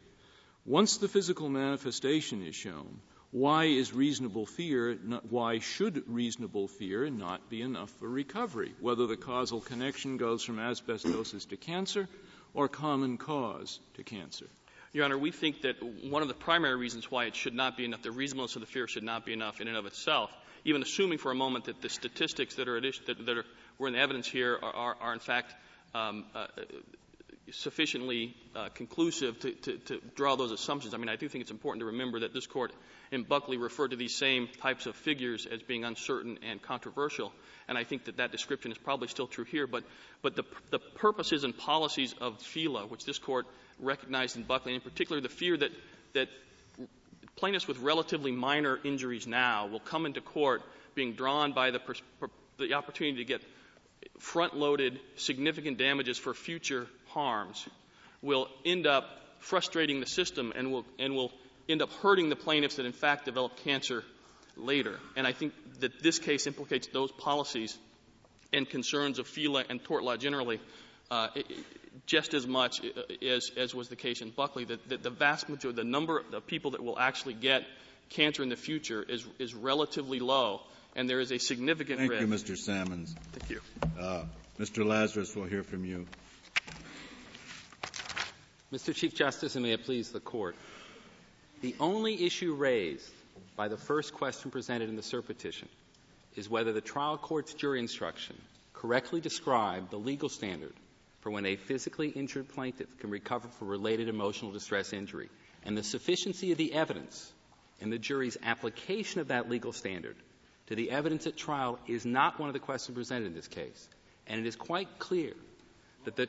[0.65, 3.01] Once the physical manifestation is shown,
[3.33, 9.07] why is reasonable fear, not, why should reasonable fear not be enough for recovery, whether
[9.07, 12.09] the causal connection goes from asbestosis to cancer
[12.55, 14.47] or common cause to cancer?
[14.93, 17.85] Your Honor, we think that one of the primary reasons why it should not be
[17.85, 20.83] enough, the reasonableness of the fear should not be enough in and of itself, even
[20.83, 23.45] assuming for a moment that the statistics that are, that, that are
[23.79, 25.55] were in evidence here are, are, are in fact
[25.95, 26.47] um, uh,
[27.53, 30.95] sufficiently uh, conclusive to, to, to, draw those assumptions.
[30.95, 32.73] I mean, I do think it's important to remember that this court
[33.11, 37.33] in Buckley referred to these same types of figures as being uncertain and controversial,
[37.69, 39.67] and I think that that description is probably still true here.
[39.67, 39.85] But,
[40.23, 43.47] but the, the purposes and policies of FELA, which this court
[43.79, 45.71] recognized in Buckley, and in particular the fear that,
[46.15, 46.29] that
[47.37, 50.63] plaintiffs with relatively minor injuries now will come into court
[50.95, 52.03] being drawn by the, pers-
[52.59, 53.43] the opportunity to get
[54.19, 57.69] front-loaded significant damages for future harms
[58.23, 59.05] will end up
[59.39, 61.33] frustrating the system and will, and will
[61.69, 64.05] end up hurting the plaintiffs that in fact develop cancer
[64.57, 64.99] later.
[65.17, 67.79] And I think that this case implicates those policies
[68.53, 70.61] and concerns of FELA and tort law generally
[71.11, 71.29] uh,
[72.07, 75.49] just as much uh, as, as was the case in Buckley, that, that the vast
[75.49, 77.65] majority, the number of the people that will actually get
[78.11, 80.61] cancer in the future is, is relatively low,
[80.95, 82.49] and there is a significant Thank risk.
[82.49, 82.59] you, Mr.
[82.59, 83.15] Sammons.
[83.33, 83.61] Thank you.
[83.99, 84.25] Uh,
[84.59, 84.85] Mr.
[84.85, 86.07] Lazarus, we'll hear from you.
[88.73, 88.95] Mr.
[88.95, 90.55] Chief Justice, and may it please the Court,
[91.61, 93.13] the only issue raised
[93.57, 95.69] by the first question presented in the cert petition
[96.37, 98.37] is whether the trial court's jury instruction
[98.73, 100.73] correctly described the legal standard
[101.21, 105.29] for when a physically injured plaintiff can recover for related emotional distress injury
[105.65, 107.33] and the sufficiency of the evidence
[107.81, 110.17] in the jury's application of that legal standard
[110.69, 113.89] to the evidence at trial is not one of the questions presented in this case.
[114.29, 115.33] And it is quite clear
[116.05, 116.29] that the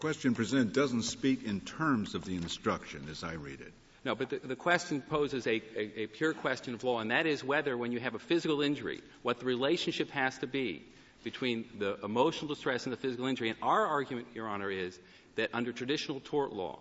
[0.00, 3.72] question presented doesn't speak in terms of the instruction as I read it.
[4.04, 7.26] No, but the, the question poses a, a, a, pure question of law, and that
[7.26, 10.82] is whether, when you have a physical injury, what the relationship has to be
[11.22, 13.50] between the emotional distress and the physical injury.
[13.50, 14.98] And our argument, Your Honor, is
[15.36, 16.78] that under traditional tort law,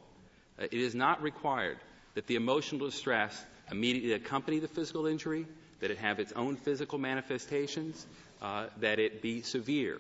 [0.58, 1.78] uh, it is not required
[2.16, 5.46] that the emotional distress immediately accompany the physical injury,
[5.80, 8.06] that it have its own physical manifestations,
[8.42, 10.00] uh, that it be severe.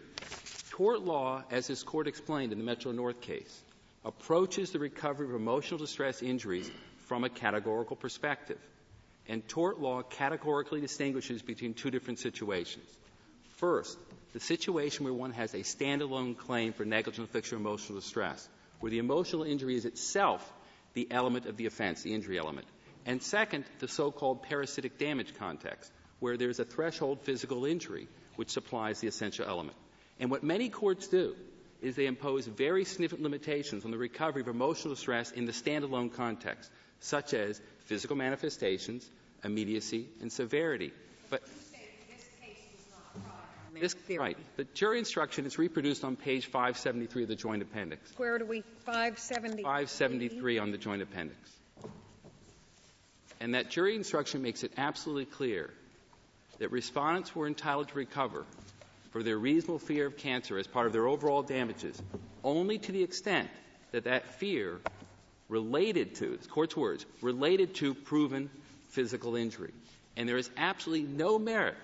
[0.71, 3.61] Tort law, as this court explained in the Metro North case,
[4.05, 6.69] approaches the recovery of emotional distress injuries
[7.07, 8.59] from a categorical perspective.
[9.27, 12.85] And tort law categorically distinguishes between two different situations.
[13.57, 13.97] First,
[14.33, 18.47] the situation where one has a standalone claim for negligent infliction of emotional distress,
[18.79, 20.53] where the emotional injury is itself
[20.93, 22.67] the element of the offense, the injury element.
[23.09, 28.99] And second, the so-called parasitic damage context, where there's a threshold physical injury which supplies
[28.99, 29.75] the essential element.
[30.19, 31.35] And what many courts do
[31.81, 36.13] is they impose very significant limitations on the recovery of emotional distress in the standalone
[36.13, 36.69] context,
[36.99, 39.09] such as physical manifestations,
[39.43, 40.93] immediacy, and severity.
[41.31, 41.41] But
[43.73, 44.37] this, right.
[44.55, 48.13] The jury instruction is reproduced on page 573 of the Joint Appendix.
[48.17, 49.63] Where do we, 570?
[49.63, 51.58] 573 on the Joint Appendix.
[53.39, 55.73] And that jury instruction makes it absolutely clear
[56.59, 58.45] that respondents were entitled to recover
[59.11, 62.01] for their reasonable fear of cancer as part of their overall damages
[62.43, 63.49] only to the extent
[63.91, 64.79] that that fear
[65.47, 68.49] related to, the court's words, related to proven
[68.89, 69.73] physical injury.
[70.15, 71.77] And there is absolutely no merit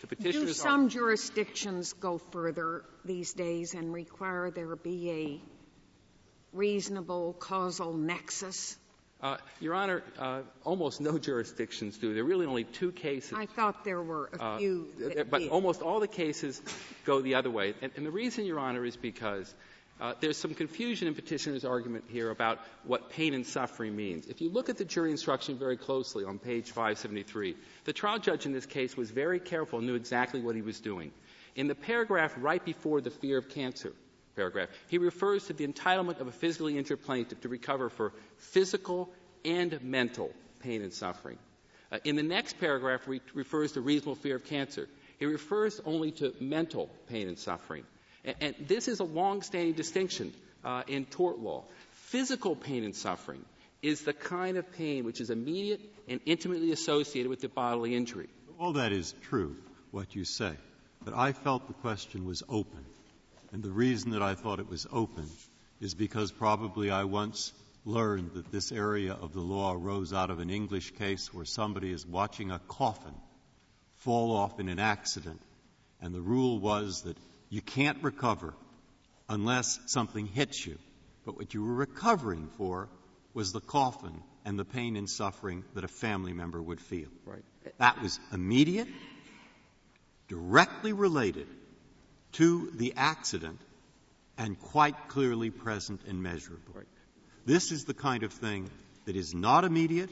[0.00, 7.34] to petitioner's Do some jurisdictions go further these days and require there be a reasonable
[7.34, 8.76] causal nexus?
[9.24, 12.12] Uh, Your Honor, uh, almost no jurisdictions do.
[12.12, 13.32] There are really only two cases.
[13.34, 14.88] I thought there were a Uh, few.
[15.30, 15.48] but did.
[15.48, 16.60] almost all the cases
[17.06, 17.72] go the other way.
[17.80, 19.54] And, and the reason, Your Honor, is because
[19.98, 24.26] uh, there's some confusion in petitioner's argument here about what pain and suffering means.
[24.26, 28.44] If you look at the jury instruction very closely on page 573, the trial judge
[28.44, 31.12] in this case was very careful and knew exactly what he was doing.
[31.56, 33.94] In the paragraph right before the fear of cancer
[34.36, 39.10] paragraph, he refers to the entitlement of a physically injured plaintiff to recover for physical
[39.44, 41.38] and mental pain and suffering.
[41.92, 44.88] Uh, in the next paragraph, he refers to reasonable fear of cancer.
[45.18, 47.84] He refers only to mental pain and suffering.
[48.24, 50.32] And, and this is a long-standing distinction
[50.64, 51.64] uh, in tort law.
[51.92, 53.44] Physical pain and suffering
[53.82, 58.28] is the kind of pain which is immediate and intimately associated with the bodily injury.
[58.58, 59.56] All that is true,
[59.90, 60.52] what you say.
[61.04, 62.84] But I felt the question was open.
[63.54, 65.30] And the reason that I thought it was open
[65.80, 67.52] is because probably I once
[67.84, 71.92] learned that this area of the law arose out of an English case where somebody
[71.92, 73.14] is watching a coffin
[73.98, 75.40] fall off in an accident.
[76.02, 77.16] And the rule was that
[77.48, 78.54] you can't recover
[79.28, 80.76] unless something hits you.
[81.24, 82.88] But what you were recovering for
[83.34, 87.08] was the coffin and the pain and suffering that a family member would feel.
[87.24, 87.44] Right.
[87.78, 88.88] That was immediate,
[90.26, 91.46] directly related
[92.34, 93.60] to the accident,
[94.36, 96.74] and quite clearly present and measurable.
[96.74, 96.86] Right.
[97.46, 98.70] This is the kind of thing
[99.04, 100.10] that is not immediate.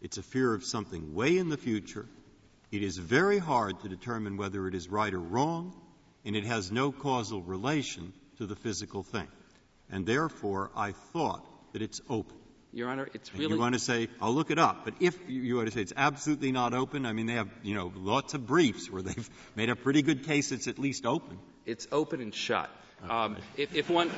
[0.00, 2.06] It's a fear of something way in the future.
[2.70, 5.74] It is very hard to determine whether it is right or wrong,
[6.24, 9.28] and it has no causal relation to the physical thing.
[9.90, 12.36] And therefore, I thought that it's open.
[12.76, 14.84] Your Honor, it's really you want to say, I'll look it up.
[14.84, 17.74] But if you, want to say it's absolutely not open, I mean, they have, you
[17.74, 21.38] know, lots of briefs where they've made a pretty good case it's at least open.
[21.64, 22.68] It's open and shut.
[23.08, 24.10] Um, if, if, one,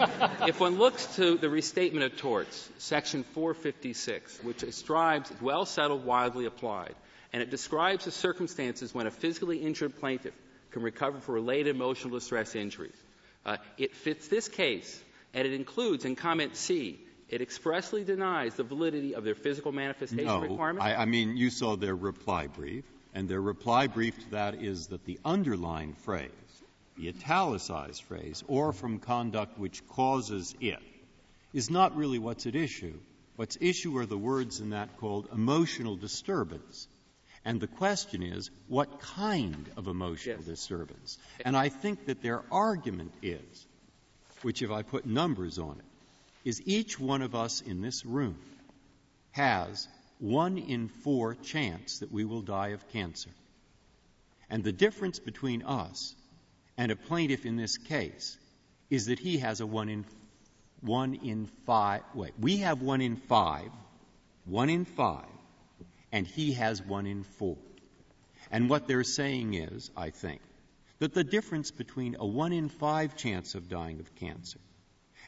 [0.48, 6.46] if one looks to the restatement of torts, section 456, which describes well settled, widely
[6.46, 6.96] applied,
[7.32, 10.34] and it describes the circumstances when a physically injured plaintiff
[10.72, 13.00] can recover for related emotional distress injuries.
[13.46, 15.00] Uh, it fits this case,
[15.32, 20.26] and it includes in comment C, it expressly denies the validity of their physical manifestation
[20.26, 20.84] No, requirement.
[20.84, 24.88] I, I mean, you saw their reply brief, and their reply brief to that is
[24.88, 26.30] that the underlined phrase,
[26.96, 30.78] the italicized phrase, or from conduct which causes it,
[31.52, 32.98] is not really what's at issue.
[33.36, 36.88] What's issue are the words in that called emotional disturbance.
[37.44, 40.46] And the question is, what kind of emotional Yes.
[40.46, 41.18] disturbance?
[41.44, 43.66] And I think that their argument is,
[44.42, 45.84] which if I put numbers on it,
[46.48, 48.38] is each one of us in this room
[49.32, 49.87] has
[50.18, 53.28] one in four chance that we will die of cancer.
[54.48, 56.14] And the difference between us
[56.78, 58.38] and a plaintiff in this case
[58.88, 60.06] is that he has a one in
[60.80, 63.70] one in five wait, we have one in five,
[64.46, 65.34] one in five,
[66.12, 67.58] and he has one in four.
[68.50, 70.40] And what they're saying is, I think,
[70.99, 74.61] that the difference between a one in five chance of dying of cancer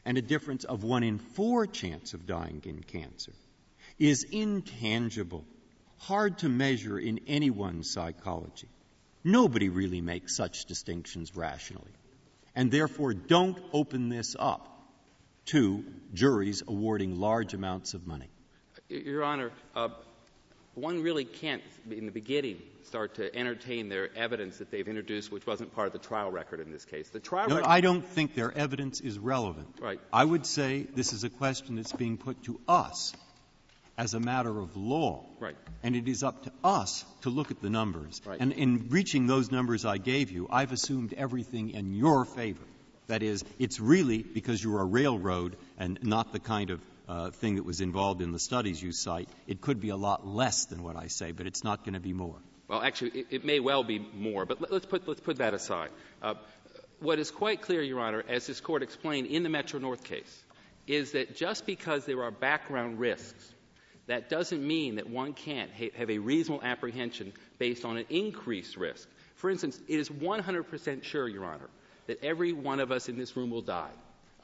[0.05, 3.33] and a difference of one in four chance of dying in cancer
[3.99, 5.45] is intangible,
[5.99, 8.67] hard to measure in anyone's psychology.
[9.23, 11.91] Nobody really makes such distinctions rationally.
[12.55, 14.67] And therefore, don't open this up
[15.45, 18.29] to juries awarding large amounts of money.
[18.89, 19.89] Your Honor, uh,
[20.75, 25.45] one really can't, in the beginning, start to entertain their evidence that they've introduced, which
[25.45, 27.09] wasn't part of the trial record in this case.
[27.09, 27.69] The trial No, record.
[27.69, 29.67] I don't think their evidence is relevant.
[29.81, 29.99] Right.
[30.13, 33.13] I would say this is a question that's being put to us.
[33.97, 35.25] as a matter of law.
[35.39, 35.55] Right.
[35.83, 38.21] And it is up to us to look at the numbers.
[38.25, 38.39] Right.
[38.39, 42.63] And in reaching those numbers I gave you, I've assumed everything in your favor.
[43.07, 46.79] That is, it's really because you're a railroad and not the kind of
[47.31, 49.29] thing that was involved in the studies you cite.
[49.47, 51.99] It could be a lot less than what I say, but it's not going to
[51.99, 52.37] be more.
[52.67, 55.53] Well, actually, it, it, may well be more, but let, us put, let's put that
[55.53, 55.89] aside.
[56.21, 56.35] Uh,
[57.01, 60.43] what is quite clear, Your Honor, as this Court explained in the Metro North case,
[60.87, 63.53] is that just because there are background risks,
[64.07, 68.77] that doesn't mean that one can't ha- have a reasonable apprehension based on an increased
[68.77, 69.07] risk.
[69.35, 71.69] For instance, it is 100% sure, Your Honor,
[72.07, 73.91] that every one of us in this room will die.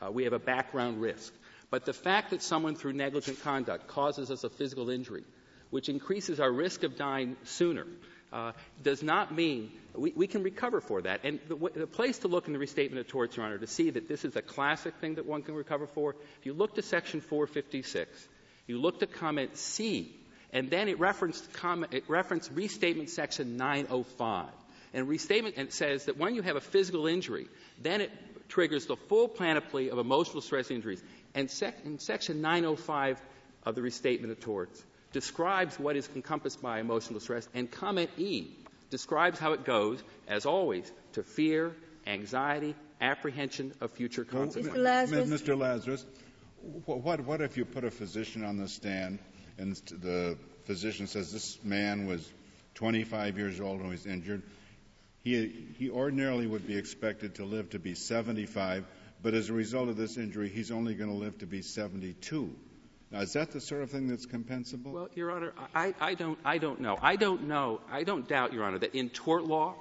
[0.01, 1.33] Uh, we have a background risk.
[1.69, 5.23] But the fact that someone through negligent conduct causes us a physical injury,
[5.69, 7.85] which increases our risk of dying sooner,
[8.31, 8.51] uh,
[8.83, 11.21] does not mean we, we, can recover for that.
[11.23, 13.89] And the, the, place to look in the restatement of torts, Your Honor, to see
[13.89, 16.81] that this is a classic thing that one can recover for, if you look to
[16.81, 18.27] section 456,
[18.67, 20.13] you look to comment C,
[20.51, 24.47] and then it referenced, comment, it referenced restatement section 905.
[24.93, 27.47] And restatement and says that when you have a physical injury,
[27.81, 28.11] then it
[28.49, 31.03] triggers the full panoply of emotional stress injuries.
[31.37, 33.21] And sec- in section 905
[33.63, 34.83] of the restatement of torts
[35.13, 38.47] describes what is encompassed by emotional stress, and comment E
[38.89, 41.75] describes how it goes, as always, to fear,
[42.07, 44.73] anxiety, apprehension of future consequences.
[44.73, 44.83] Mr.
[44.83, 45.29] Lazarus?
[45.29, 45.57] Mr.
[45.59, 46.05] Lazarus,
[46.85, 49.19] what, what if you put a physician on the stand
[49.59, 52.27] and the physician says this man was
[52.73, 54.41] 25 years old and was injured?
[55.23, 58.85] He, he ordinarily would be expected to live to be 75,
[59.21, 62.53] but as a result of this injury, he's only going to live to be 72.
[63.11, 64.91] Now, is that the sort of thing that's compensable?
[64.91, 66.97] Well, Your Honor, I, I, don't, I don't know.
[67.01, 67.79] I don't know.
[67.89, 69.75] I don't doubt, Your Honor, that in tort law,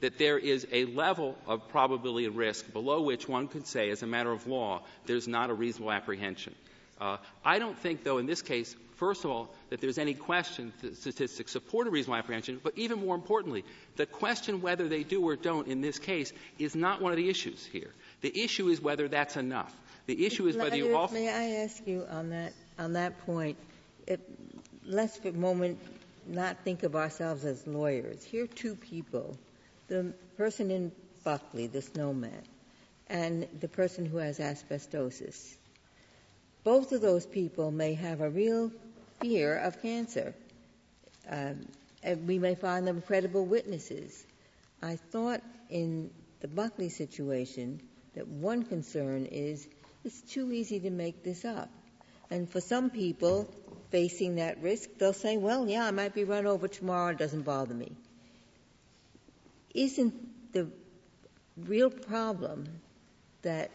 [0.00, 4.02] that there is a level of probability and risk below which one could say, as
[4.02, 6.54] a matter of law, there's not a reasonable apprehension.
[7.00, 10.72] Uh, I don't think, though, in this case, first of all, that there's any question
[10.82, 13.64] that statistics support a reasonable apprehension, but even more importantly,
[13.96, 17.28] the question whether they do or don't in this case is not one of the
[17.28, 17.92] issues here.
[18.20, 19.74] The issue is whether that's enough.
[20.06, 21.14] The issue is whether you offer.
[21.14, 23.56] May I ask you on that on that point?
[24.06, 24.20] It,
[24.84, 25.78] let's for a moment
[26.26, 28.24] not think of ourselves as lawyers.
[28.24, 29.36] Here, are two people:
[29.88, 30.92] the person in
[31.24, 32.42] Buckley, the snowman,
[33.08, 35.56] and the person who has asbestosis.
[36.64, 38.72] Both of those people may have a real
[39.20, 40.34] fear of cancer.
[41.28, 41.66] Um,
[42.02, 44.24] and we may find them credible witnesses.
[44.82, 46.10] I thought in
[46.40, 47.80] the Buckley situation
[48.14, 49.66] that one concern is
[50.04, 51.68] it's too easy to make this up.
[52.30, 53.48] And for some people
[53.90, 57.12] facing that risk, they'll say, well, yeah, I might be run over tomorrow.
[57.12, 57.92] It doesn't bother me.
[59.74, 60.68] Isn't the
[61.56, 62.68] real problem
[63.42, 63.70] that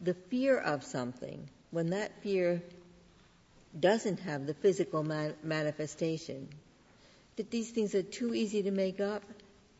[0.00, 2.62] the fear of something, when that fear
[3.78, 6.48] doesn't have the physical man- manifestation,
[7.36, 9.22] that these things are too easy to make up,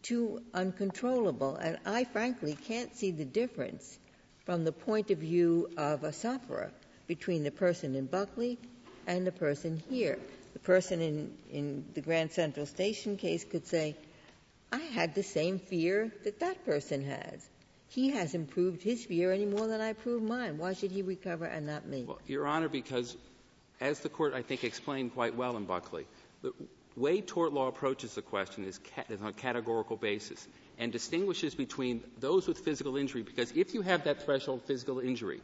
[0.02, 1.56] too uncontrollable.
[1.56, 3.98] And I frankly can't see the difference
[4.44, 6.70] from the point of view of a sufferer
[7.06, 8.58] between the person in Buckley
[9.06, 10.18] and the person here.
[10.52, 13.96] The person in, in the Grand Central Station case could say,
[14.72, 17.46] I had the same fear that that person has.
[17.88, 20.58] He hasn't proved his fear any more than I proved mine.
[20.58, 22.04] Why should he recover and not me?
[22.06, 23.16] Well, Your Honor, because
[23.80, 26.06] as the Court, I think, explained quite well in Buckley,
[26.42, 26.52] the
[26.96, 30.46] way tort law approaches the question is, is on a categorical basis
[30.78, 35.40] and distinguishes between those with physical injury, because if you have that threshold physical injury,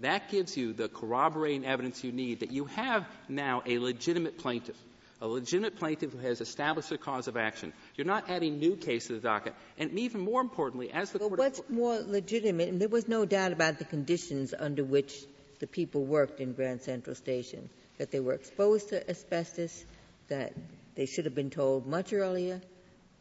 [0.00, 4.76] that gives you the corroborating evidence you need that you have now a legitimate plaintiff,
[5.20, 7.72] a legitimate plaintiff who has established a cause of action.
[7.96, 9.54] You're not adding new cases to the docket.
[9.78, 11.38] And even more importantly, as the but court.
[11.38, 15.24] What's more legitimate, and there was no doubt about the conditions under which
[15.60, 19.84] the people worked in Grand Central Station, that they were exposed to asbestos,
[20.28, 20.52] that
[20.94, 22.60] they should have been told much earlier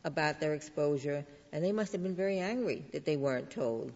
[0.03, 3.91] about their exposure, and they must have been very angry that they weren't told.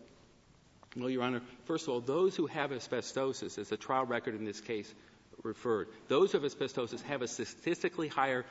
[0.95, 4.45] Well, Your Honor, first of all, those who have asbestosis, as the trial record in
[4.45, 4.91] this case
[5.43, 8.45] referred, those who have asbestosis have a statistically higher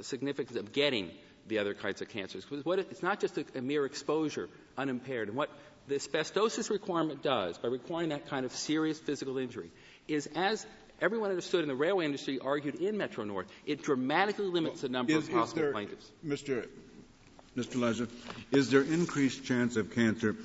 [0.00, 1.10] significance of getting
[1.46, 2.46] the other kinds of cancers.
[2.50, 4.48] It's not just a, a mere exposure
[4.78, 5.28] unimpaired.
[5.28, 5.50] And what
[5.86, 9.70] the asbestosis requirement does, by requiring that kind of serious physical injury,
[10.08, 10.66] is as
[11.00, 14.92] everyone understood in the railway industry argued in Metro North, it dramatically limits well, the
[14.92, 16.10] number is, of possible there, plaintiffs.
[16.26, 16.66] Mr.
[17.56, 17.80] Mr.
[17.80, 18.10] Lazarus,
[18.50, 20.36] is there increased chance of cancer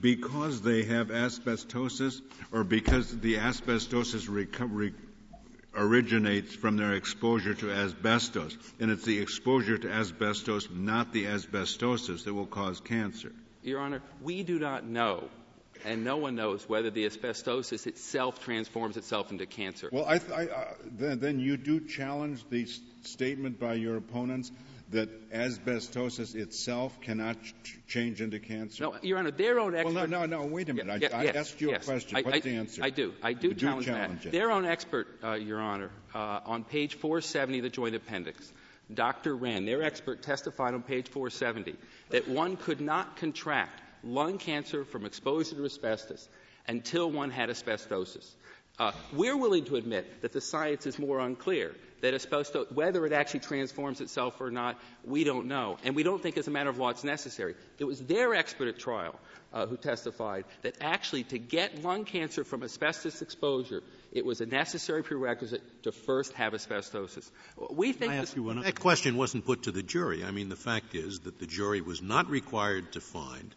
[0.00, 2.20] because they have asbestosis
[2.52, 4.92] or because the asbestosis recovery
[5.74, 8.56] originates from their exposure to asbestos?
[8.80, 13.32] And it's the exposure to asbestos, not the asbestosis, that will cause cancer.
[13.62, 15.28] Your Honor, we do not know
[15.84, 19.88] and no one knows whether the asbestosis itself transforms itself into cancer.
[19.92, 22.66] Well, I, I, uh, then, then you do challenge the
[23.02, 24.50] statement by your opponents
[24.90, 28.84] that asbestosis itself cannot ch- change into cancer?
[28.84, 29.94] No, Your Honor, their own expert.
[29.94, 31.02] Well, no, no, no, wait a minute.
[31.02, 31.82] Yeah, I, I yes, asked you yes.
[31.82, 32.16] a question.
[32.16, 32.82] I- What's I- the answer?
[32.84, 33.14] I do.
[33.22, 34.28] I do You do challenge, challenge that.
[34.28, 34.32] it.
[34.32, 38.52] Their own expert, uh, Your Honor, uh, on page 470 of the Joint Appendix,
[38.92, 39.34] Dr.
[39.34, 41.76] Wren, their expert testified on page 470
[42.10, 46.28] that one could not contract lung cancer from exposure to asbestos
[46.66, 48.28] until one had asbestosis.
[48.76, 53.12] Uh, we're willing to admit that the science is more unclear, that asbestos, whether it
[53.12, 55.76] actually transforms itself or not, we don't know.
[55.84, 57.54] And we don't think as a matter of law it's necessary.
[57.78, 59.14] It was their expert at trial
[59.52, 63.80] uh, who testified that actually to get lung cancer from asbestos exposure,
[64.10, 67.30] it was a necessary prerequisite to first have asbestosis.
[67.70, 70.24] We think I ask you one That question wasn't put to the jury.
[70.24, 73.54] I mean, the fact is that the jury was not required to find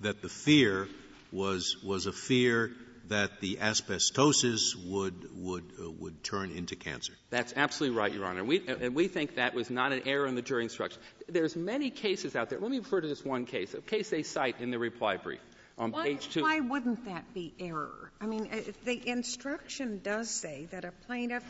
[0.00, 0.88] that the fear
[1.32, 2.72] was, was a fear
[3.08, 7.12] that the asbestosis would, would, uh, would turn into cancer.
[7.30, 8.44] That's absolutely right, Your Honor.
[8.44, 11.00] We, and we think that was not an error in the jury instruction.
[11.28, 12.60] There's many cases out there.
[12.60, 15.40] Let me refer to this one case, a case they cite in the reply brief
[15.76, 16.42] on Why, page two.
[16.42, 18.12] why wouldn't that be error?
[18.20, 21.44] I mean, uh, the instruction does say that a plaintiff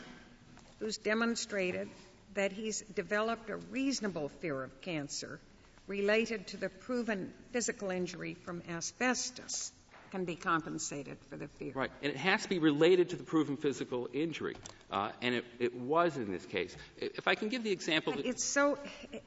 [0.79, 1.89] who's demonstrated
[2.33, 5.39] that he's developed a reasonable fear of cancer
[5.87, 9.71] related to the proven physical injury from asbestos
[10.11, 11.71] can be compensated for the fear.
[11.73, 11.91] Right.
[12.03, 14.57] And it has to be related to the proven physical injury.
[14.91, 16.75] Uh, and it, it was in this case.
[16.97, 18.11] If I can give the example.
[18.13, 18.77] But it's so,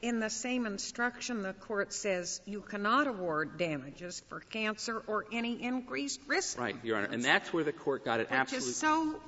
[0.02, 5.62] in the same instruction, the court says you cannot award damages for cancer or any
[5.62, 6.58] increased risk.
[6.58, 7.08] Right, Your Honor.
[7.10, 8.70] And that's where the court got it Which absolutely.
[8.70, 9.20] is so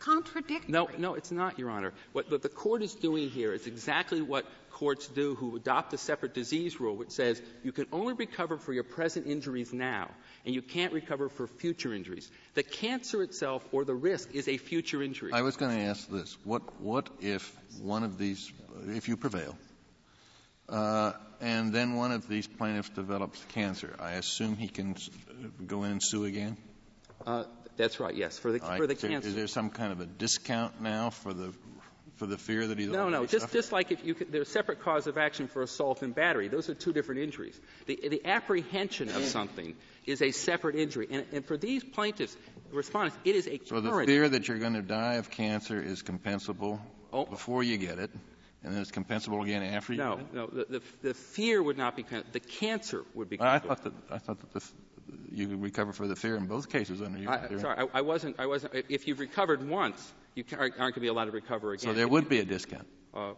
[0.00, 0.72] contradictory.
[0.72, 1.92] No, no, it's not, Your Honor.
[2.12, 4.44] What, what the court is doing here is exactly what
[4.82, 8.72] courts do who adopt a separate disease rule, which says you can only recover for
[8.72, 10.10] your present injuries now,
[10.44, 12.28] and you can't recover for future injuries.
[12.54, 15.32] The cancer itself or the risk is a future injury.
[15.32, 16.36] I was going to ask this.
[16.42, 18.50] What, what if one of these,
[18.88, 19.56] if you prevail,
[20.68, 23.94] uh, and then one of these plaintiffs develops cancer?
[24.00, 24.96] I assume he can
[25.64, 26.56] go in and sue again?
[27.24, 27.44] Uh,
[27.76, 28.78] that's right, yes, for the, right.
[28.78, 29.28] for the cancer.
[29.28, 31.54] Is there some kind of a discount now for the,
[32.22, 33.26] for the fear that he's No, no.
[33.26, 33.52] Just, suffered?
[33.52, 36.46] just like if you could, there's separate cause of action for assault and battery.
[36.46, 37.60] Those are two different injuries.
[37.86, 39.74] The, the apprehension of something
[40.06, 41.08] is a separate injury.
[41.10, 42.36] And, and for these plaintiffs,
[42.70, 46.02] respondents, it is a So the fear that you're going to die of cancer is
[46.04, 46.78] compensable
[47.14, 47.26] Oh.
[47.26, 48.10] before you get it,
[48.64, 50.32] and then it's compensable again after you no, get it?
[50.34, 50.46] no.
[50.46, 53.38] The, the, the fear would not be, the cancer would be.
[53.38, 54.62] I thought that, I thought that the,
[55.30, 57.60] you could recover for the fear in both cases under your I, theory.
[57.60, 61.08] sorry, I, I wasn't, I wasn't, if you've recovered once, you aren't going to be
[61.08, 61.84] allowed to recover again.
[61.84, 62.86] So there would be a discount.
[63.14, 63.32] Uh,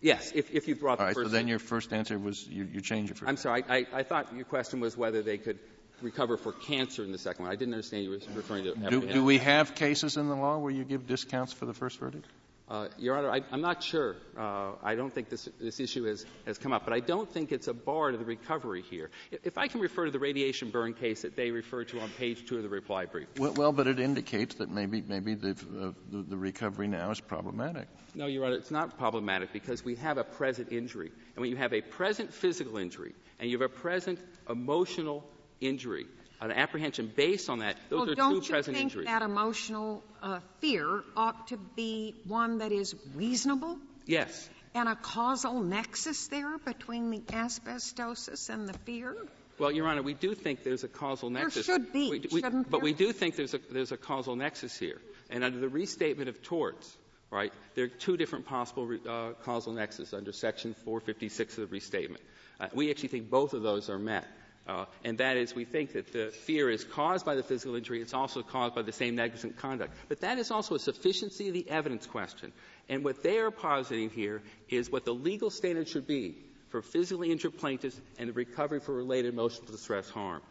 [0.00, 2.68] yes, if, if you brought All the right, so then your first answer was you,
[2.72, 3.26] you change it for.
[3.28, 5.58] I'm sorry, I, I thought your question was whether they could
[6.02, 7.52] recover for cancer in the second one.
[7.52, 10.58] I didn't understand you were referring to Do, do we have cases in the law
[10.58, 12.26] where you give discounts for the first verdict?
[12.68, 14.16] Uh, Your Honor, I, I'm not sure.
[14.36, 17.52] Uh, I don't think this, this issue has, has come up, but I don't think
[17.52, 19.10] it's a bar to the recovery here.
[19.30, 22.44] If, I can refer to the radiation burn case that they referred to on page
[22.46, 23.28] two of the reply brief.
[23.38, 27.20] Well, well but it indicates that maybe maybe the, uh, the the recovery now is
[27.20, 27.86] problematic.
[28.16, 31.12] No, Your Honor, it's not problematic because we have a present injury.
[31.36, 34.18] And when you have a present physical injury and you have a present
[34.50, 35.24] emotional
[35.60, 36.06] injury,
[36.40, 39.06] an apprehension based on that, those well, are don't two you present think injuries.
[39.06, 44.48] that emotional uh, fear ought to be one that is reasonable Yes.
[44.74, 49.16] and a causal nexus there between the asbestosis and the fear?
[49.58, 51.66] Well, Your Honor, we do think there's a causal nexus.
[51.66, 52.84] There should be, We- we- shouldn't But there?
[52.84, 55.00] we do think there's a, there's a causal nexus here.
[55.30, 56.94] And under the restatement of torts,
[57.30, 61.74] right, there are two different possible re- uh, causal nexus under Section 456 of the
[61.74, 62.22] restatement.
[62.60, 64.26] Uh, we actually think both of those are met.
[64.68, 68.02] Uh, and that is, we think that the fear is caused by the physical injury.
[68.02, 69.94] It's also caused by the same negligent conduct.
[70.08, 72.52] But that is also a sufficiency of the evidence question.
[72.88, 76.36] And what they are positing here is what the legal standard should be
[76.70, 80.42] for physically injured plaintiffs and the recovery for related emotional distress harm.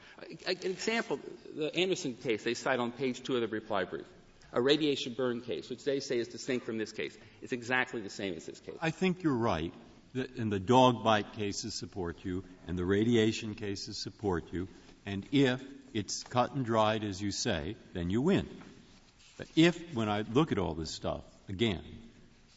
[0.48, 1.20] An example,
[1.56, 4.06] the Anderson case they cite on page two of the reply brief,
[4.54, 8.10] a radiation burn case, which they say is distinct from this case, It's exactly the
[8.10, 8.76] same as this case.
[8.82, 9.74] I think you're right,
[10.16, 14.68] and the dog bite cases support you, and the radiation cases support you,
[15.06, 15.62] and if
[15.94, 18.48] it's cut and dried, as you say, then you win.
[19.38, 21.84] But if, when I look at all this stuff again,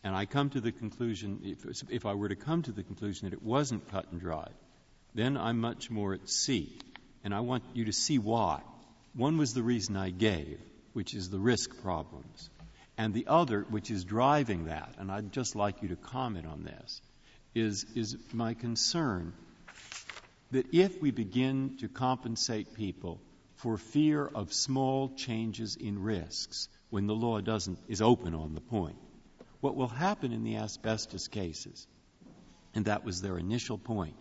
[0.04, 3.28] and I come to the conclusion, if, if I were to come to the conclusion
[3.28, 4.54] that it wasn't cut and dried,
[5.14, 6.78] then I'm much more at sea.
[7.24, 8.60] And I want you to see why.
[9.14, 10.60] One was the reason I gave,
[10.92, 12.48] which is the risk problems.
[12.96, 16.62] And the other, which is driving that, and I'd just like you to comment on
[16.62, 17.00] this,
[17.54, 19.32] is, is my concern
[20.50, 23.20] that if we begin to compensate people
[23.56, 28.60] for fear of small changes in risks when the law doesn't is open on the
[28.60, 28.96] point.
[29.60, 31.86] What will happen in the asbestos cases,
[32.74, 34.14] and that was their initial point,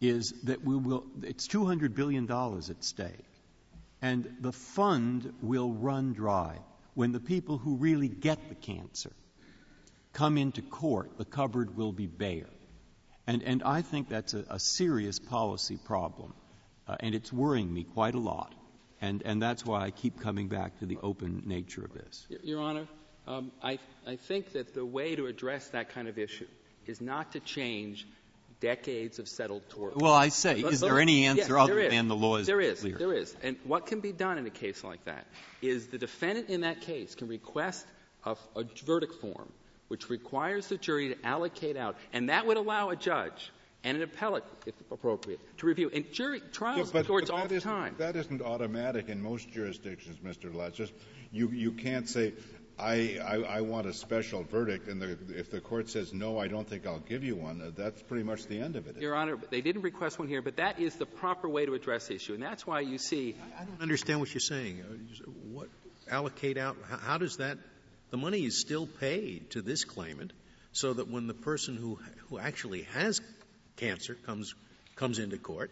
[0.00, 3.30] is that we will it's $200 billion at stake,
[4.02, 6.58] and the fund will run dry
[6.94, 9.12] when the people who really get the cancer
[10.16, 12.48] come into court, the cupboard will be bare.
[13.26, 16.32] And, and I think that's a, a serious policy problem,
[16.88, 18.54] uh, and it's worrying me quite a lot.
[19.02, 22.26] And, and that's why I keep coming back to the open nature of this.
[22.42, 22.88] Your Honor,
[23.26, 26.46] um, I, I think that the way to address that kind of issue
[26.86, 28.06] is not to change
[28.60, 29.98] decades of settled tort.
[29.98, 31.92] Well, I say, is there any answer yes, other is.
[31.92, 32.80] than the law is There is.
[32.80, 32.96] clear?
[32.96, 33.36] There is.
[33.42, 35.26] And what can be done in a case like that
[35.60, 37.86] is the defendant in that case can request
[38.24, 39.52] a, a verdict form
[39.88, 43.52] which requires the jury to allocate out, and that would allow a judge
[43.84, 45.90] and an appellate, if appropriate, to review.
[45.94, 47.94] And jury trials Yeah, but- courts but all the time.
[47.98, 50.52] That isn't automatic in most jurisdictions, Mr.
[50.52, 50.80] Lutz.
[51.30, 52.32] You, you can't say,
[52.78, 56.48] I, I, I want a special verdict, and the, if the court says, no, I
[56.48, 58.96] don't think I'll give you one, uh, that's pretty much the end of it.
[58.96, 62.08] Your Honor, they didn't request one here, but that is the proper way to address
[62.08, 62.34] the issue.
[62.34, 64.80] And that's why you see I don't understand what you're saying.
[64.82, 65.68] Uh, What,
[66.10, 67.58] allocate out, how, how does that,
[68.10, 70.32] the money is still paid to this claimant
[70.72, 71.98] so that when the person who,
[72.28, 73.20] who actually has
[73.76, 74.54] cancer comes,
[74.94, 75.70] comes into court,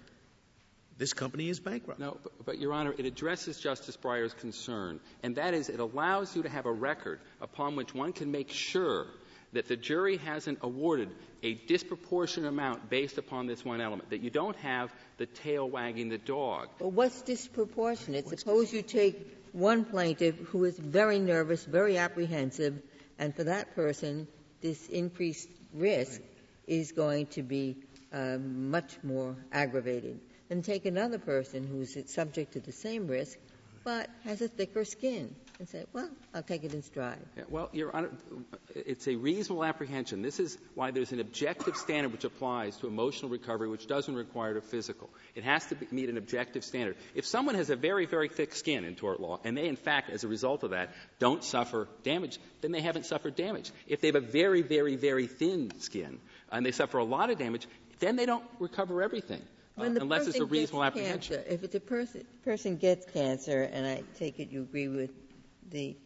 [0.97, 1.99] this company is bankrupt.
[1.99, 6.37] No, but, but, Your Honor, it addresses Justice Breyer's concern, and that is it allows
[6.37, 9.07] you to have a record upon which one can make sure
[9.55, 11.11] that the jury hasn't awarded
[11.43, 16.09] a disproportionate amount based upon this one element, that you don't have the tail wagging
[16.09, 16.69] the dog.
[16.79, 18.29] Well, what's disproportionate?
[18.29, 22.81] Suppose you take one plaintiff who is very nervous, very apprehensive,
[23.19, 24.27] and for that person,
[24.61, 26.21] this increased risk
[26.67, 27.77] is going to be
[28.13, 30.21] um, much more aggravated.
[30.51, 33.39] And take another person who's subject to the same risk,
[33.83, 37.19] but has a thicker skin, and say, well, I'll take it in stride.
[37.49, 38.11] Well, Your Honor,
[38.75, 40.21] it's a reasonable apprehension.
[40.21, 44.57] This is why there's an objective standard which applies to emotional recovery, which doesn't require
[44.57, 45.11] a physical.
[45.35, 46.97] It has to be, meet an objective standard.
[47.15, 50.11] If someone has a very, very thick skin in tort law, and they, in fact,
[50.11, 53.71] as a result of that, don't suffer damage, then they haven't suffered damage.
[53.87, 56.19] If they have a very, very, very thin skin,
[56.51, 57.67] and they suffer a lot of damage,
[58.01, 59.43] then they don't recover everything.
[59.77, 61.43] Uh, the unless it's a reasonable apprehension.
[61.49, 65.11] If it's a person, person gets cancer, and I take it you agree with
[65.75, 65.97] the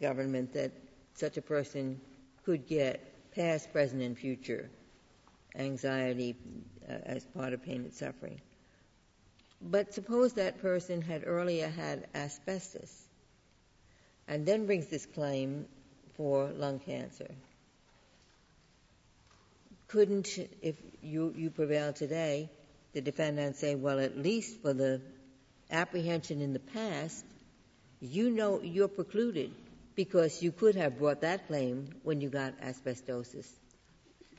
[0.00, 0.72] government that
[1.14, 2.00] such a person
[2.44, 4.70] could get past, present, and future
[5.54, 6.34] anxiety
[6.88, 8.40] uh, as part of pain and suffering.
[9.60, 13.06] But suppose that person had earlier had asbestos
[14.26, 15.66] and then brings this claim
[16.16, 17.30] for lung cancer.
[19.88, 22.50] Couldn't, if you, you prevail today,
[22.92, 25.00] the defendant say, well, at least for the
[25.70, 27.24] apprehension in the past,
[28.00, 29.52] you know you're precluded
[29.94, 33.48] because you could have brought that claim when you got asbestosis.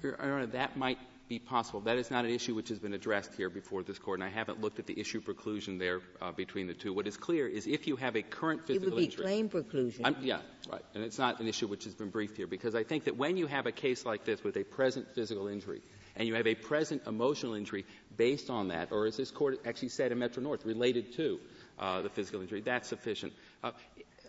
[0.04, 1.82] Your Honor, that might be possible.
[1.82, 4.30] That is not an issue which has been addressed here before this Court, and I
[4.30, 6.94] haven't looked at the issue preclusion there uh, between the two.
[6.94, 9.04] What is clear is if you have a current physical injury.
[9.04, 9.26] It would be injury.
[9.26, 10.02] claim preclusion.
[10.06, 10.40] I'm, yeah,
[10.72, 10.84] right.
[10.94, 13.38] And it's not an issue which has been briefed here because I think that when
[13.38, 15.82] you have a case like this with a present physical injury
[16.16, 17.86] and you have a present emotional injury
[18.16, 21.40] based on that, or as this court actually said in Metro North, related to
[21.78, 23.34] uh, the physical injury, that's sufficient.
[23.64, 23.72] Uh,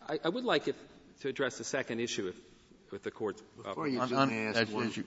[0.08, 0.76] I, I, would like if,
[1.20, 2.36] to address the second issue if,
[2.90, 3.42] with the court's.
[3.60, 5.04] Uh, Before you On- do, on- ask one, you-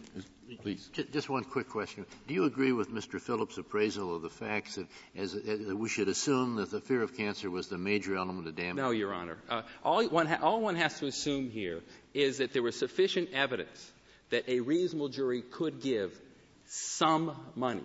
[0.61, 0.89] Please.
[0.91, 2.05] Ju- Just one quick question.
[2.27, 3.21] Do you agree with Mr.
[3.21, 7.15] Phillips' appraisal of the facts that, as, as we should assume that the fear of
[7.15, 8.75] cancer was the major element of damage?
[8.75, 9.37] No, Your Honor.
[9.49, 11.79] Uh, all, one ha- all one has to assume here
[12.13, 13.91] is that there was sufficient evidence
[14.29, 16.19] that a reasonable jury could give
[16.65, 17.83] some money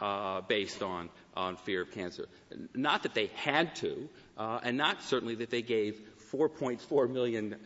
[0.00, 2.26] uh, based on, on fear of cancer.
[2.74, 6.00] Not that they had to, uh, and not certainly that they gave
[6.32, 7.56] $4.4 million.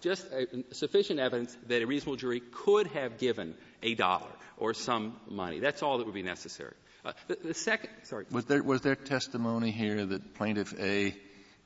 [0.00, 5.16] Just uh, sufficient evidence that a reasonable jury could have given a dollar or some
[5.28, 5.58] money.
[5.58, 6.74] That's all that would be necessary.
[7.04, 8.26] Uh, the, the second, sorry.
[8.30, 11.14] Was there, was there testimony here that plaintiff A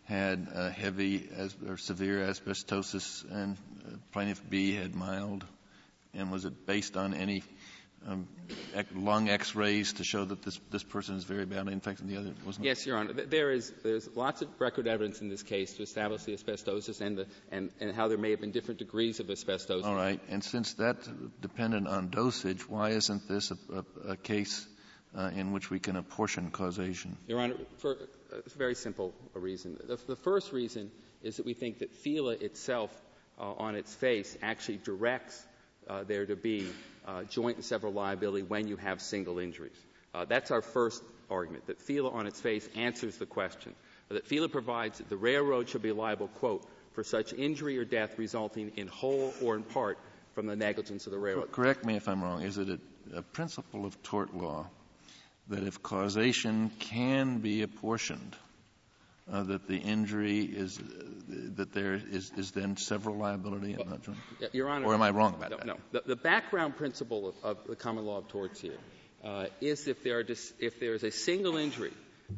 [0.04, 3.56] had uh, heavy as, or severe asbestosis and
[3.86, 5.44] uh, plaintiff B had mild?
[6.14, 7.42] And was it based on any
[8.94, 12.34] lung x-rays to show that this, this person is very badly infected and the other
[12.44, 12.64] wasn't?
[12.64, 13.12] Yes, Your Honor.
[13.12, 17.18] There is there's lots of record evidence in this case to establish the asbestosis and,
[17.18, 19.84] the, and, and how there may have been different degrees of asbestosis.
[19.84, 20.20] All right.
[20.28, 21.08] And since that's
[21.40, 24.66] dependent on dosage, why isn't this a, a, a case
[25.16, 27.16] uh, in which we can apportion causation?
[27.26, 27.96] Your Honor, for
[28.32, 29.78] a very simple reason.
[29.86, 30.90] The, the first reason
[31.22, 32.90] is that we think that FELA itself,
[33.38, 35.42] uh, on its face, actually directs
[35.88, 36.72] uh, there to be uh,
[37.30, 39.76] joint and several liability when you have single injuries.
[40.14, 43.74] Uh, that's our first argument, that FELA on its face answers the question,
[44.08, 48.18] that FELA provides that the railroad should be liable, quote, for such injury or death
[48.18, 49.98] resulting in whole or in part
[50.34, 51.50] from the negligence of the railroad.
[51.52, 52.42] Correct me if I'm wrong.
[52.42, 52.80] Is it
[53.12, 54.66] a, principle of tort law
[55.48, 58.43] that if causation can be apportioned, uh,
[59.26, 60.82] that the injury is, uh,
[61.56, 63.74] that there is, is then several liability?
[63.76, 64.86] Well, not Your Honor.
[64.86, 65.66] Or am I wrong about that?
[65.66, 65.76] No.
[65.92, 68.78] The, the background principle of, of, the common law of torts here
[69.24, 71.92] uh, is if there, dis- if there is a single injury,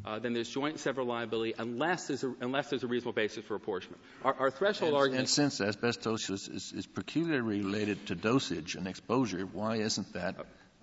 [0.05, 3.45] uh, then there's joint and several liability unless there's a, unless there's a reasonable basis
[3.45, 4.01] for apportionment.
[4.22, 5.20] Our, threshold and, argument.
[5.20, 10.37] And since asbestosis is, is, peculiarly related to dosage and exposure, why isn't that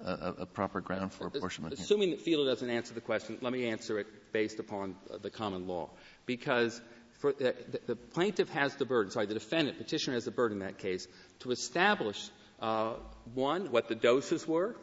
[0.03, 1.73] a, a proper ground for apportionment?
[1.73, 5.29] Assuming that FELA doesn't answer the question, let me answer it based upon uh, the
[5.29, 5.89] common law.
[6.25, 6.81] Because
[7.19, 10.61] for, uh, the, the, plaintiff has the burden, sorry, the defendant, petitioner has the burden
[10.61, 11.07] in that case,
[11.39, 12.29] to establish,
[12.61, 12.93] uh,
[13.33, 14.75] one, what the doses were,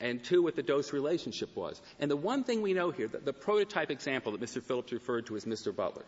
[0.00, 1.80] and two, what the dose relationship was.
[1.98, 4.62] And the one thing we know here, the, the prototype example that Mr.
[4.62, 5.74] Phillips referred to is Mr.
[5.74, 6.04] Butler.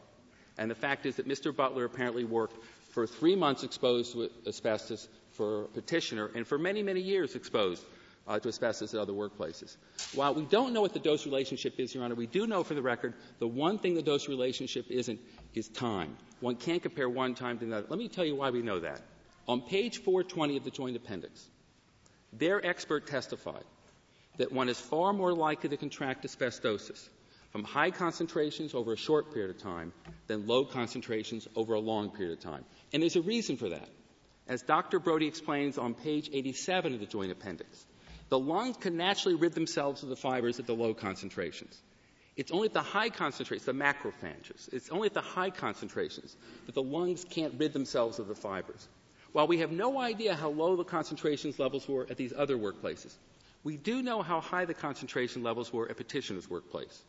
[0.58, 1.54] And the fact is that Mr.
[1.54, 2.56] Butler apparently worked
[2.90, 7.82] for three months exposed to asbestos for petitioner and for many, many years exposed
[8.28, 9.76] uh, to asbestos at other workplaces.
[10.14, 12.74] While we don't know what the dose relationship is, Your Honor, we do know for
[12.74, 15.18] the record the one thing the dose relationship isn't
[15.54, 16.16] is time.
[16.40, 17.86] One can't compare one time to another.
[17.88, 19.00] Let me tell you why we know that.
[19.48, 21.48] On page 420 of the joint appendix,
[22.34, 23.64] their expert testified
[24.36, 27.08] that one is far more likely to contract asbestosis
[27.50, 29.92] from high concentrations over a short period of time
[30.26, 32.64] than low concentrations over a long period of time.
[32.92, 33.88] And there's a reason for that.
[34.46, 34.98] As Dr.
[34.98, 37.86] Brody explains on page 87 of the joint appendix,
[38.28, 41.76] the lungs can naturally rid themselves of the fibers at the low concentrations.
[42.36, 46.74] It's only at the high concentrations, the macrophages, it's only at the high concentrations that
[46.74, 48.88] the lungs can't rid themselves of the fibers.
[49.32, 53.14] While we have no idea how low the concentrations levels were at these other workplaces,
[53.64, 57.02] we do know how high the concentration levels were at petitioner's workplace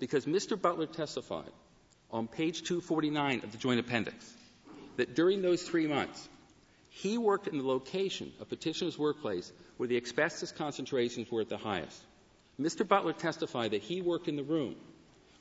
[0.00, 0.60] because Mr.
[0.60, 1.52] Butler testified
[2.10, 4.34] on page 249 of the joint appendix
[4.96, 6.28] that during those three months,
[6.94, 11.56] he worked in the location of petitioner's workplace where the asbestos concentrations were at the
[11.56, 11.98] highest.
[12.60, 12.86] Mr.
[12.86, 14.76] Butler testified that he worked in the room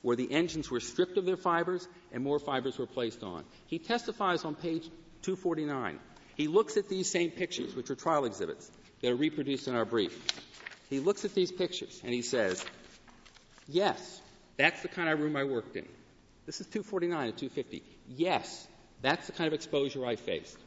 [0.01, 3.43] where the engines were stripped of their fibers and more fibers were placed on.
[3.67, 4.85] He testifies on page
[5.23, 5.99] 249.
[6.35, 8.71] He looks at these same pictures, which are trial exhibits
[9.01, 10.17] that are reproduced in our brief.
[10.89, 12.65] He looks at these pictures and he says,
[13.67, 14.21] yes,
[14.55, 15.85] that's the kind of room I worked in.
[16.45, 17.83] This is 249 and 250.
[18.07, 18.67] Yes,
[19.01, 20.57] that's the kind of exposure I faced.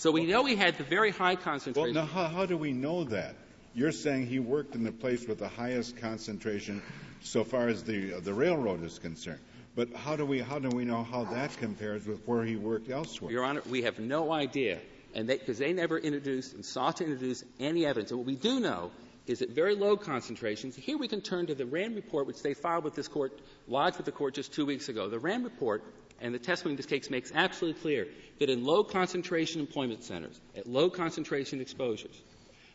[0.00, 1.94] So we know he had the very high concentration.
[1.94, 3.34] Well, now how, how do we know that?
[3.74, 6.80] You're saying he worked in the place with the highest concentration
[7.20, 9.40] so far as the, uh, the railroad is concerned.
[9.76, 12.88] But how do we how do we know how that compares with where he worked
[12.88, 13.30] elsewhere?
[13.30, 14.78] Your Honor, we have no idea,
[15.14, 18.10] and because they, they, never introduced and sought to introduce any evidence.
[18.10, 18.92] And what we do know
[19.26, 20.74] is at very low concentrations.
[20.74, 23.38] Here we can turn to the Rand report, which they filed with this court,
[23.68, 25.10] lodged with the court just two weeks ago.
[25.10, 25.84] The Rand report
[26.20, 28.08] and the testimony in this case makes absolutely clear
[28.38, 32.20] that in low concentration employment centers, at low concentration exposures,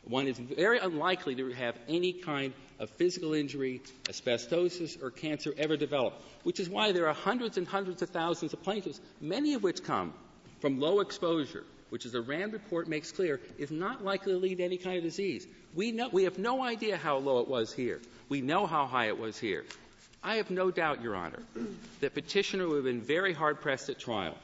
[0.03, 5.75] one is very unlikely to have any kind of physical injury, asbestosis, or cancer ever
[5.77, 9.63] develop, which is why there are hundreds and hundreds of thousands of plaintiffs, many of
[9.63, 10.13] which come
[10.59, 14.57] from low exposure, which, as the Rand report makes clear, is not likely to lead
[14.57, 15.47] to any kind of disease.
[15.73, 18.01] We, know, we have no idea how low it was here.
[18.29, 19.65] We know how high it was here.
[20.24, 21.39] I have no doubt, Your Honor,
[22.01, 24.36] that petitioner would have been very hard pressed at trial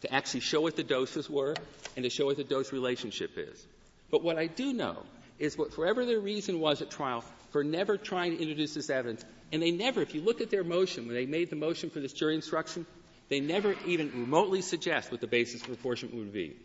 [0.00, 1.54] to actually show what the doses were
[1.96, 3.66] and to show what the dose relationship is.
[4.10, 5.02] But what I do know
[5.38, 9.24] is what, whatever their reason was at trial for never trying to introduce this evidence,
[9.52, 12.00] and they never, if you look at their motion, when they made the motion for
[12.00, 12.86] this jury instruction,
[13.28, 16.56] they never even remotely suggest what the basis for apportionment would be.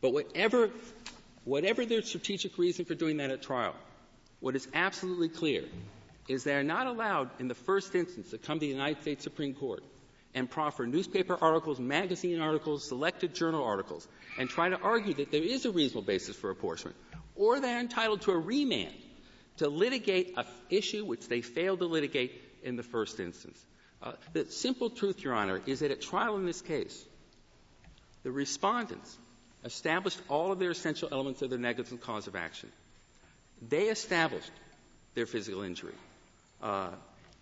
[0.00, 0.70] But whatever,
[1.44, 3.74] whatever their strategic reason for doing that at trial,
[4.40, 5.64] what is absolutely clear
[6.28, 9.24] is they are not allowed in the first instance to come to the United States
[9.24, 9.82] Supreme Court
[10.34, 14.06] and proffer newspaper articles, magazine articles, selected journal articles,
[14.38, 16.96] and try to argue that there is a reasonable basis for apportionment,
[17.34, 18.94] or they're entitled to a remand
[19.56, 23.58] to litigate an issue which they failed to litigate in the first instance.
[24.02, 27.04] Uh, the simple truth, Your Honor, is that at trial in this case,
[28.22, 29.16] the respondents
[29.64, 32.70] established all of their essential elements of their negligent cause of action.
[33.66, 34.52] They established
[35.14, 35.94] their physical injury.
[36.62, 36.90] Uh,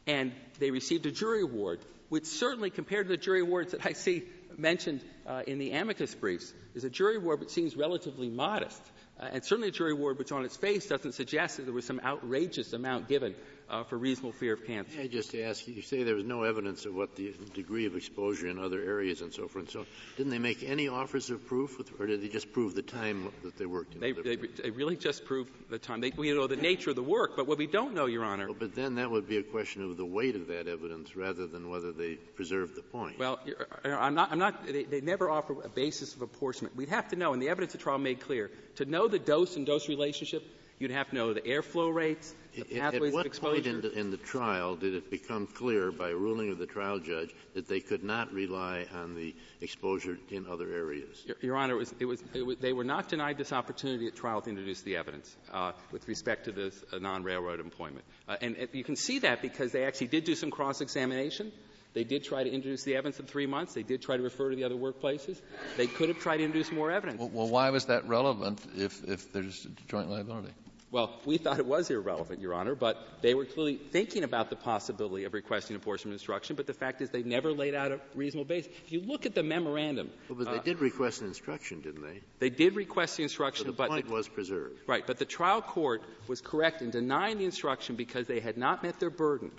[0.06, 3.92] and they received a jury award which certainly compared to the jury awards that I
[3.92, 4.22] see
[4.56, 8.80] mentioned uh, in the amicus briefs is a jury award which seems relatively modest.
[9.18, 11.84] Uh, and certainly a jury award which on its face doesn't suggest that there was
[11.84, 13.34] some outrageous amount given
[13.68, 15.00] uh, for reasonable fear of cancer.
[15.00, 17.96] I just ask you, you say there was no evidence of what the degree of
[17.96, 19.86] exposure in other areas and so forth and so on.
[20.16, 23.32] Didn't they make any offers of proof, with, or did they just prove the time
[23.42, 26.00] that they worked in they, they, they, really just proved the time.
[26.00, 28.46] They, we know the nature of the work, but what we don't know, Your Honor.
[28.46, 31.46] Well, but then that would be a question of the weight of that evidence rather
[31.46, 33.18] than whether they preserved the point.
[33.18, 33.40] Well,
[33.84, 36.76] I'm not, I'm not, they, they never offer a basis of apportionment.
[36.76, 39.56] We'd have to know, and the evidence of trial made clear, to know the dose
[39.56, 40.44] and dose relationship,
[40.78, 44.10] You'd have to know the airflow rates, the pathways At what point in the, in
[44.10, 48.04] the trial did it become clear by ruling of the trial judge that they could
[48.04, 51.22] not rely on the exposure in other areas?
[51.26, 54.06] Your, Your Honor, it was, it was, it was, they were not denied this opportunity
[54.06, 58.04] at trial to introduce the evidence uh, with respect to this uh, non-railroad employment.
[58.28, 61.52] Uh, and you can see that because they actually did do some cross-examination.
[61.94, 63.72] They did try to introduce the evidence in three months.
[63.72, 65.40] They did try to refer to the other workplaces.
[65.78, 67.18] They could have tried to introduce more evidence.
[67.18, 70.52] Well, well why was that relevant if, if there's joint liability?
[70.92, 74.56] Well, we thought it was irrelevant, Your Honor, but they were clearly thinking about the
[74.56, 78.44] possibility of requesting apportionment instruction, but the fact is they never laid out a reasonable
[78.44, 78.70] basis.
[78.84, 80.10] If you look at the memorandum.
[80.28, 82.20] Well, but they uh, did request an instruction, didn't they?
[82.38, 83.88] They did request the instruction, so the but.
[83.88, 84.78] point the, was preserved.
[84.86, 88.84] Right, but the trial court was correct in denying the instruction because they had not
[88.84, 89.50] met their burden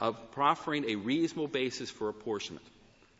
[0.00, 2.66] of proffering a reasonable basis for apportionment.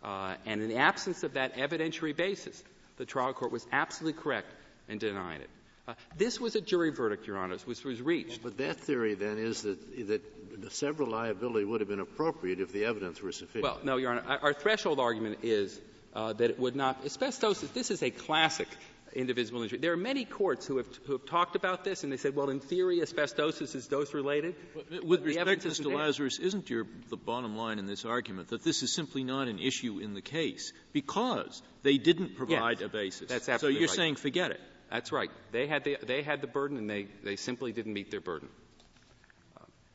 [0.02, 2.60] Uh, and in the absence of that evidentiary basis,
[2.96, 4.52] the trial court was absolutely correct
[4.88, 5.50] in denying it.
[5.87, 8.43] Uh, this was a jury verdict, Your Honor, which was reached.
[8.43, 12.72] But that theory then is that, that the several liability would have been appropriate if
[12.72, 13.64] the evidence were sufficient.
[13.64, 14.24] Well, no, Your Honor.
[14.26, 15.80] Our, our threshold argument is
[16.14, 17.05] uh, that it would not.
[17.05, 18.68] Asbestosis, this is a classic
[19.14, 19.78] indivisible injury.
[19.78, 22.49] There are many courts who have, who have talked about this, and they said, well,
[22.49, 24.55] in theory, asbestosis is dose related.
[25.03, 25.95] With respect, Mr.
[25.95, 29.59] Lazarus, isn't your, the bottom line in this argument that this is simply not an
[29.59, 33.28] issue in the case because they didn't provide yes, a basis?
[33.28, 33.97] That's absolutely So you're right.
[33.97, 34.61] saying forget it.
[34.93, 35.30] That's right.
[35.53, 38.51] They had the, they had the burden, and they, they simply didn't meet their burden.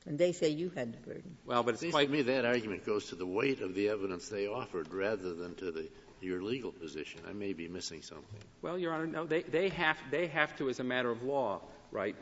[0.07, 1.37] And they say you had the burden.
[1.45, 2.07] Well, but it's Seems quite.
[2.07, 5.53] To me, that argument goes to the weight of the evidence they offered rather than
[5.55, 5.87] to the
[6.21, 7.21] your legal position.
[7.29, 8.39] I may be missing something.
[8.61, 9.25] Well, Your Honor, no.
[9.25, 12.15] They they have they have to, as a matter of law, right,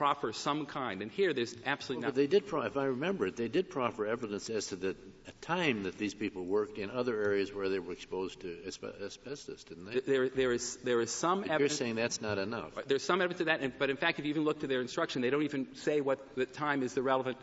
[0.00, 1.02] proffer some kind.
[1.02, 2.14] And here, there's absolutely well, not.
[2.14, 4.96] But they did, pro- if I remember it, they did proffer evidence as to the
[5.42, 9.84] time that these people worked in other areas where they were exposed to asbestos, didn't
[9.84, 10.00] they?
[10.00, 11.72] There, there is there is some but evidence.
[11.72, 12.72] You're saying that's not enough.
[12.86, 14.80] There's some evidence of that, and, but in fact, if you even look to their
[14.80, 17.36] instruction, they don't even say what the time is the relevant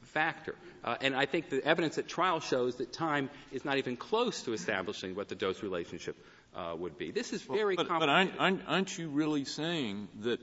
[0.00, 0.56] factor.
[0.82, 4.42] Uh, and I think the evidence at trial shows that time is not even close
[4.42, 6.16] to establishing what the dose relationship
[6.56, 7.12] uh, would be.
[7.12, 8.32] This is very well, but, complicated.
[8.36, 10.40] But aren't, aren't you really saying that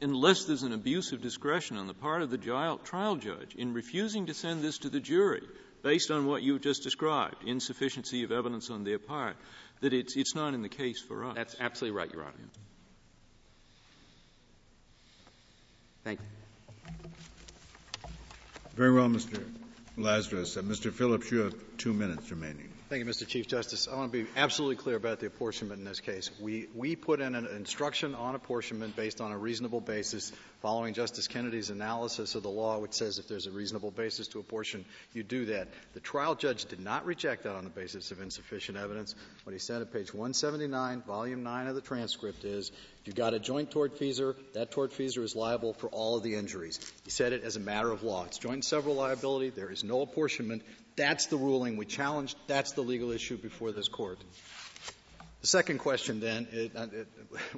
[0.00, 4.26] unless there's an abuse of discretion on the part of the trial judge in refusing
[4.26, 5.42] to send this to the jury
[5.82, 9.36] based on what you've just described, insufficiency of evidence on their part,
[9.80, 11.36] that it's, it's not in the case for us.
[11.36, 12.32] That's absolutely right, Your Honor.
[16.04, 17.10] Thank you.
[18.74, 19.42] Very well, Mr.
[19.96, 20.56] Lazarus.
[20.56, 20.92] Uh, Mr.
[20.92, 22.68] Phillips, you have two minutes remaining.
[22.88, 23.26] Thank you, Mr.
[23.26, 23.88] Chief Justice.
[23.90, 26.30] I want to be absolutely clear about the apportionment in this case.
[26.40, 30.30] We, we put in an instruction on apportionment based on a reasonable basis
[30.62, 34.38] following Justice Kennedy's analysis of the law, which says if there's a reasonable basis to
[34.38, 34.84] apportion,
[35.14, 35.66] you do that.
[35.94, 39.16] The trial judge did not reject that on the basis of insufficient evidence.
[39.42, 42.70] What he said at page 179, volume 9 of the transcript is,
[43.06, 46.80] you've got a joint tortfeasor, that tortfeasor is liable for all of the injuries.
[47.04, 48.24] He said it as a matter of law.
[48.24, 49.50] It's joint and several liability.
[49.50, 50.62] There is no apportionment.
[50.96, 52.36] That's the ruling we challenged.
[52.46, 54.18] That's the legal issue before this court.
[55.42, 57.08] The second question, then, it, uh, it,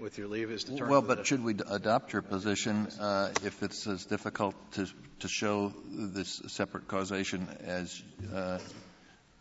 [0.01, 0.88] with your leave, is to turn.
[0.88, 4.86] Well, but should we adopt your position uh, if it's as difficult to
[5.20, 8.03] to show this separate causation as
[8.34, 8.59] uh,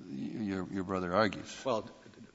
[0.10, 1.54] your your brother argues?
[1.66, 1.90] Well,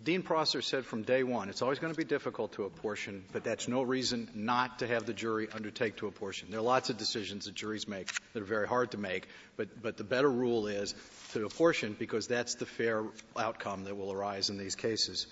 [0.04, 3.44] Dean Prosser said from day one, it's always going to be difficult to apportion, but
[3.44, 6.50] that's no reason not to have the jury undertake to apportion.
[6.50, 9.80] There are lots of decisions that juries make that are very hard to make, but,
[9.80, 10.94] but the better rule is
[11.32, 13.04] to apportion because that's the fair
[13.36, 15.28] outcome that will arise in these cases.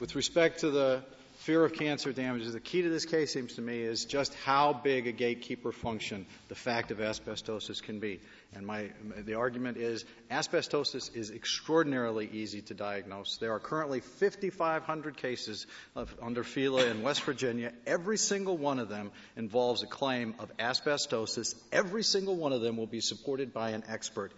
[0.00, 1.02] With respect to the
[1.38, 4.72] fear of cancer damages, the key to this case seems to me is just how
[4.72, 8.20] big a gatekeeper function the fact of asbestosis can be.
[8.54, 8.90] And my,
[9.24, 13.38] the argument is asbestosis is extraordinarily easy to diagnose.
[13.38, 17.72] There are currently 5,500 cases of, under FELA in West Virginia.
[17.86, 21.54] Every single one of them involves a claim of asbestosis.
[21.72, 24.32] Every single one of them will be supported by an expert.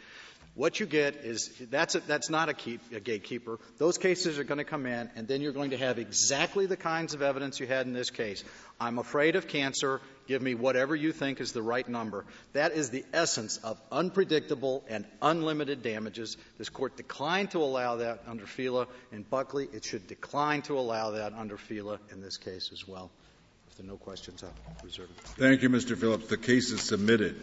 [0.55, 3.59] What you get is that's, a, that's not a, keep, a gatekeeper.
[3.79, 6.77] Those cases are going to come in, and then you're going to have exactly the
[6.77, 8.45] kinds of evidence you had in this case.
[8.81, 10.01] I'm afraid of cancer.
[10.27, 12.25] Give me whatever you think is the right number.
[12.53, 16.37] That is the essence of unpredictable and unlimited damages.
[16.59, 19.69] This court declined to allow that under FELA in Buckley.
[19.73, 23.11] It should decline to allow that under FELA in this case as well.
[23.69, 24.53] If there are no questions, I'll
[24.85, 25.25] reserve it.
[25.39, 25.97] Thank you, Mr.
[25.97, 26.27] Phillips.
[26.29, 27.41] The case is submitted.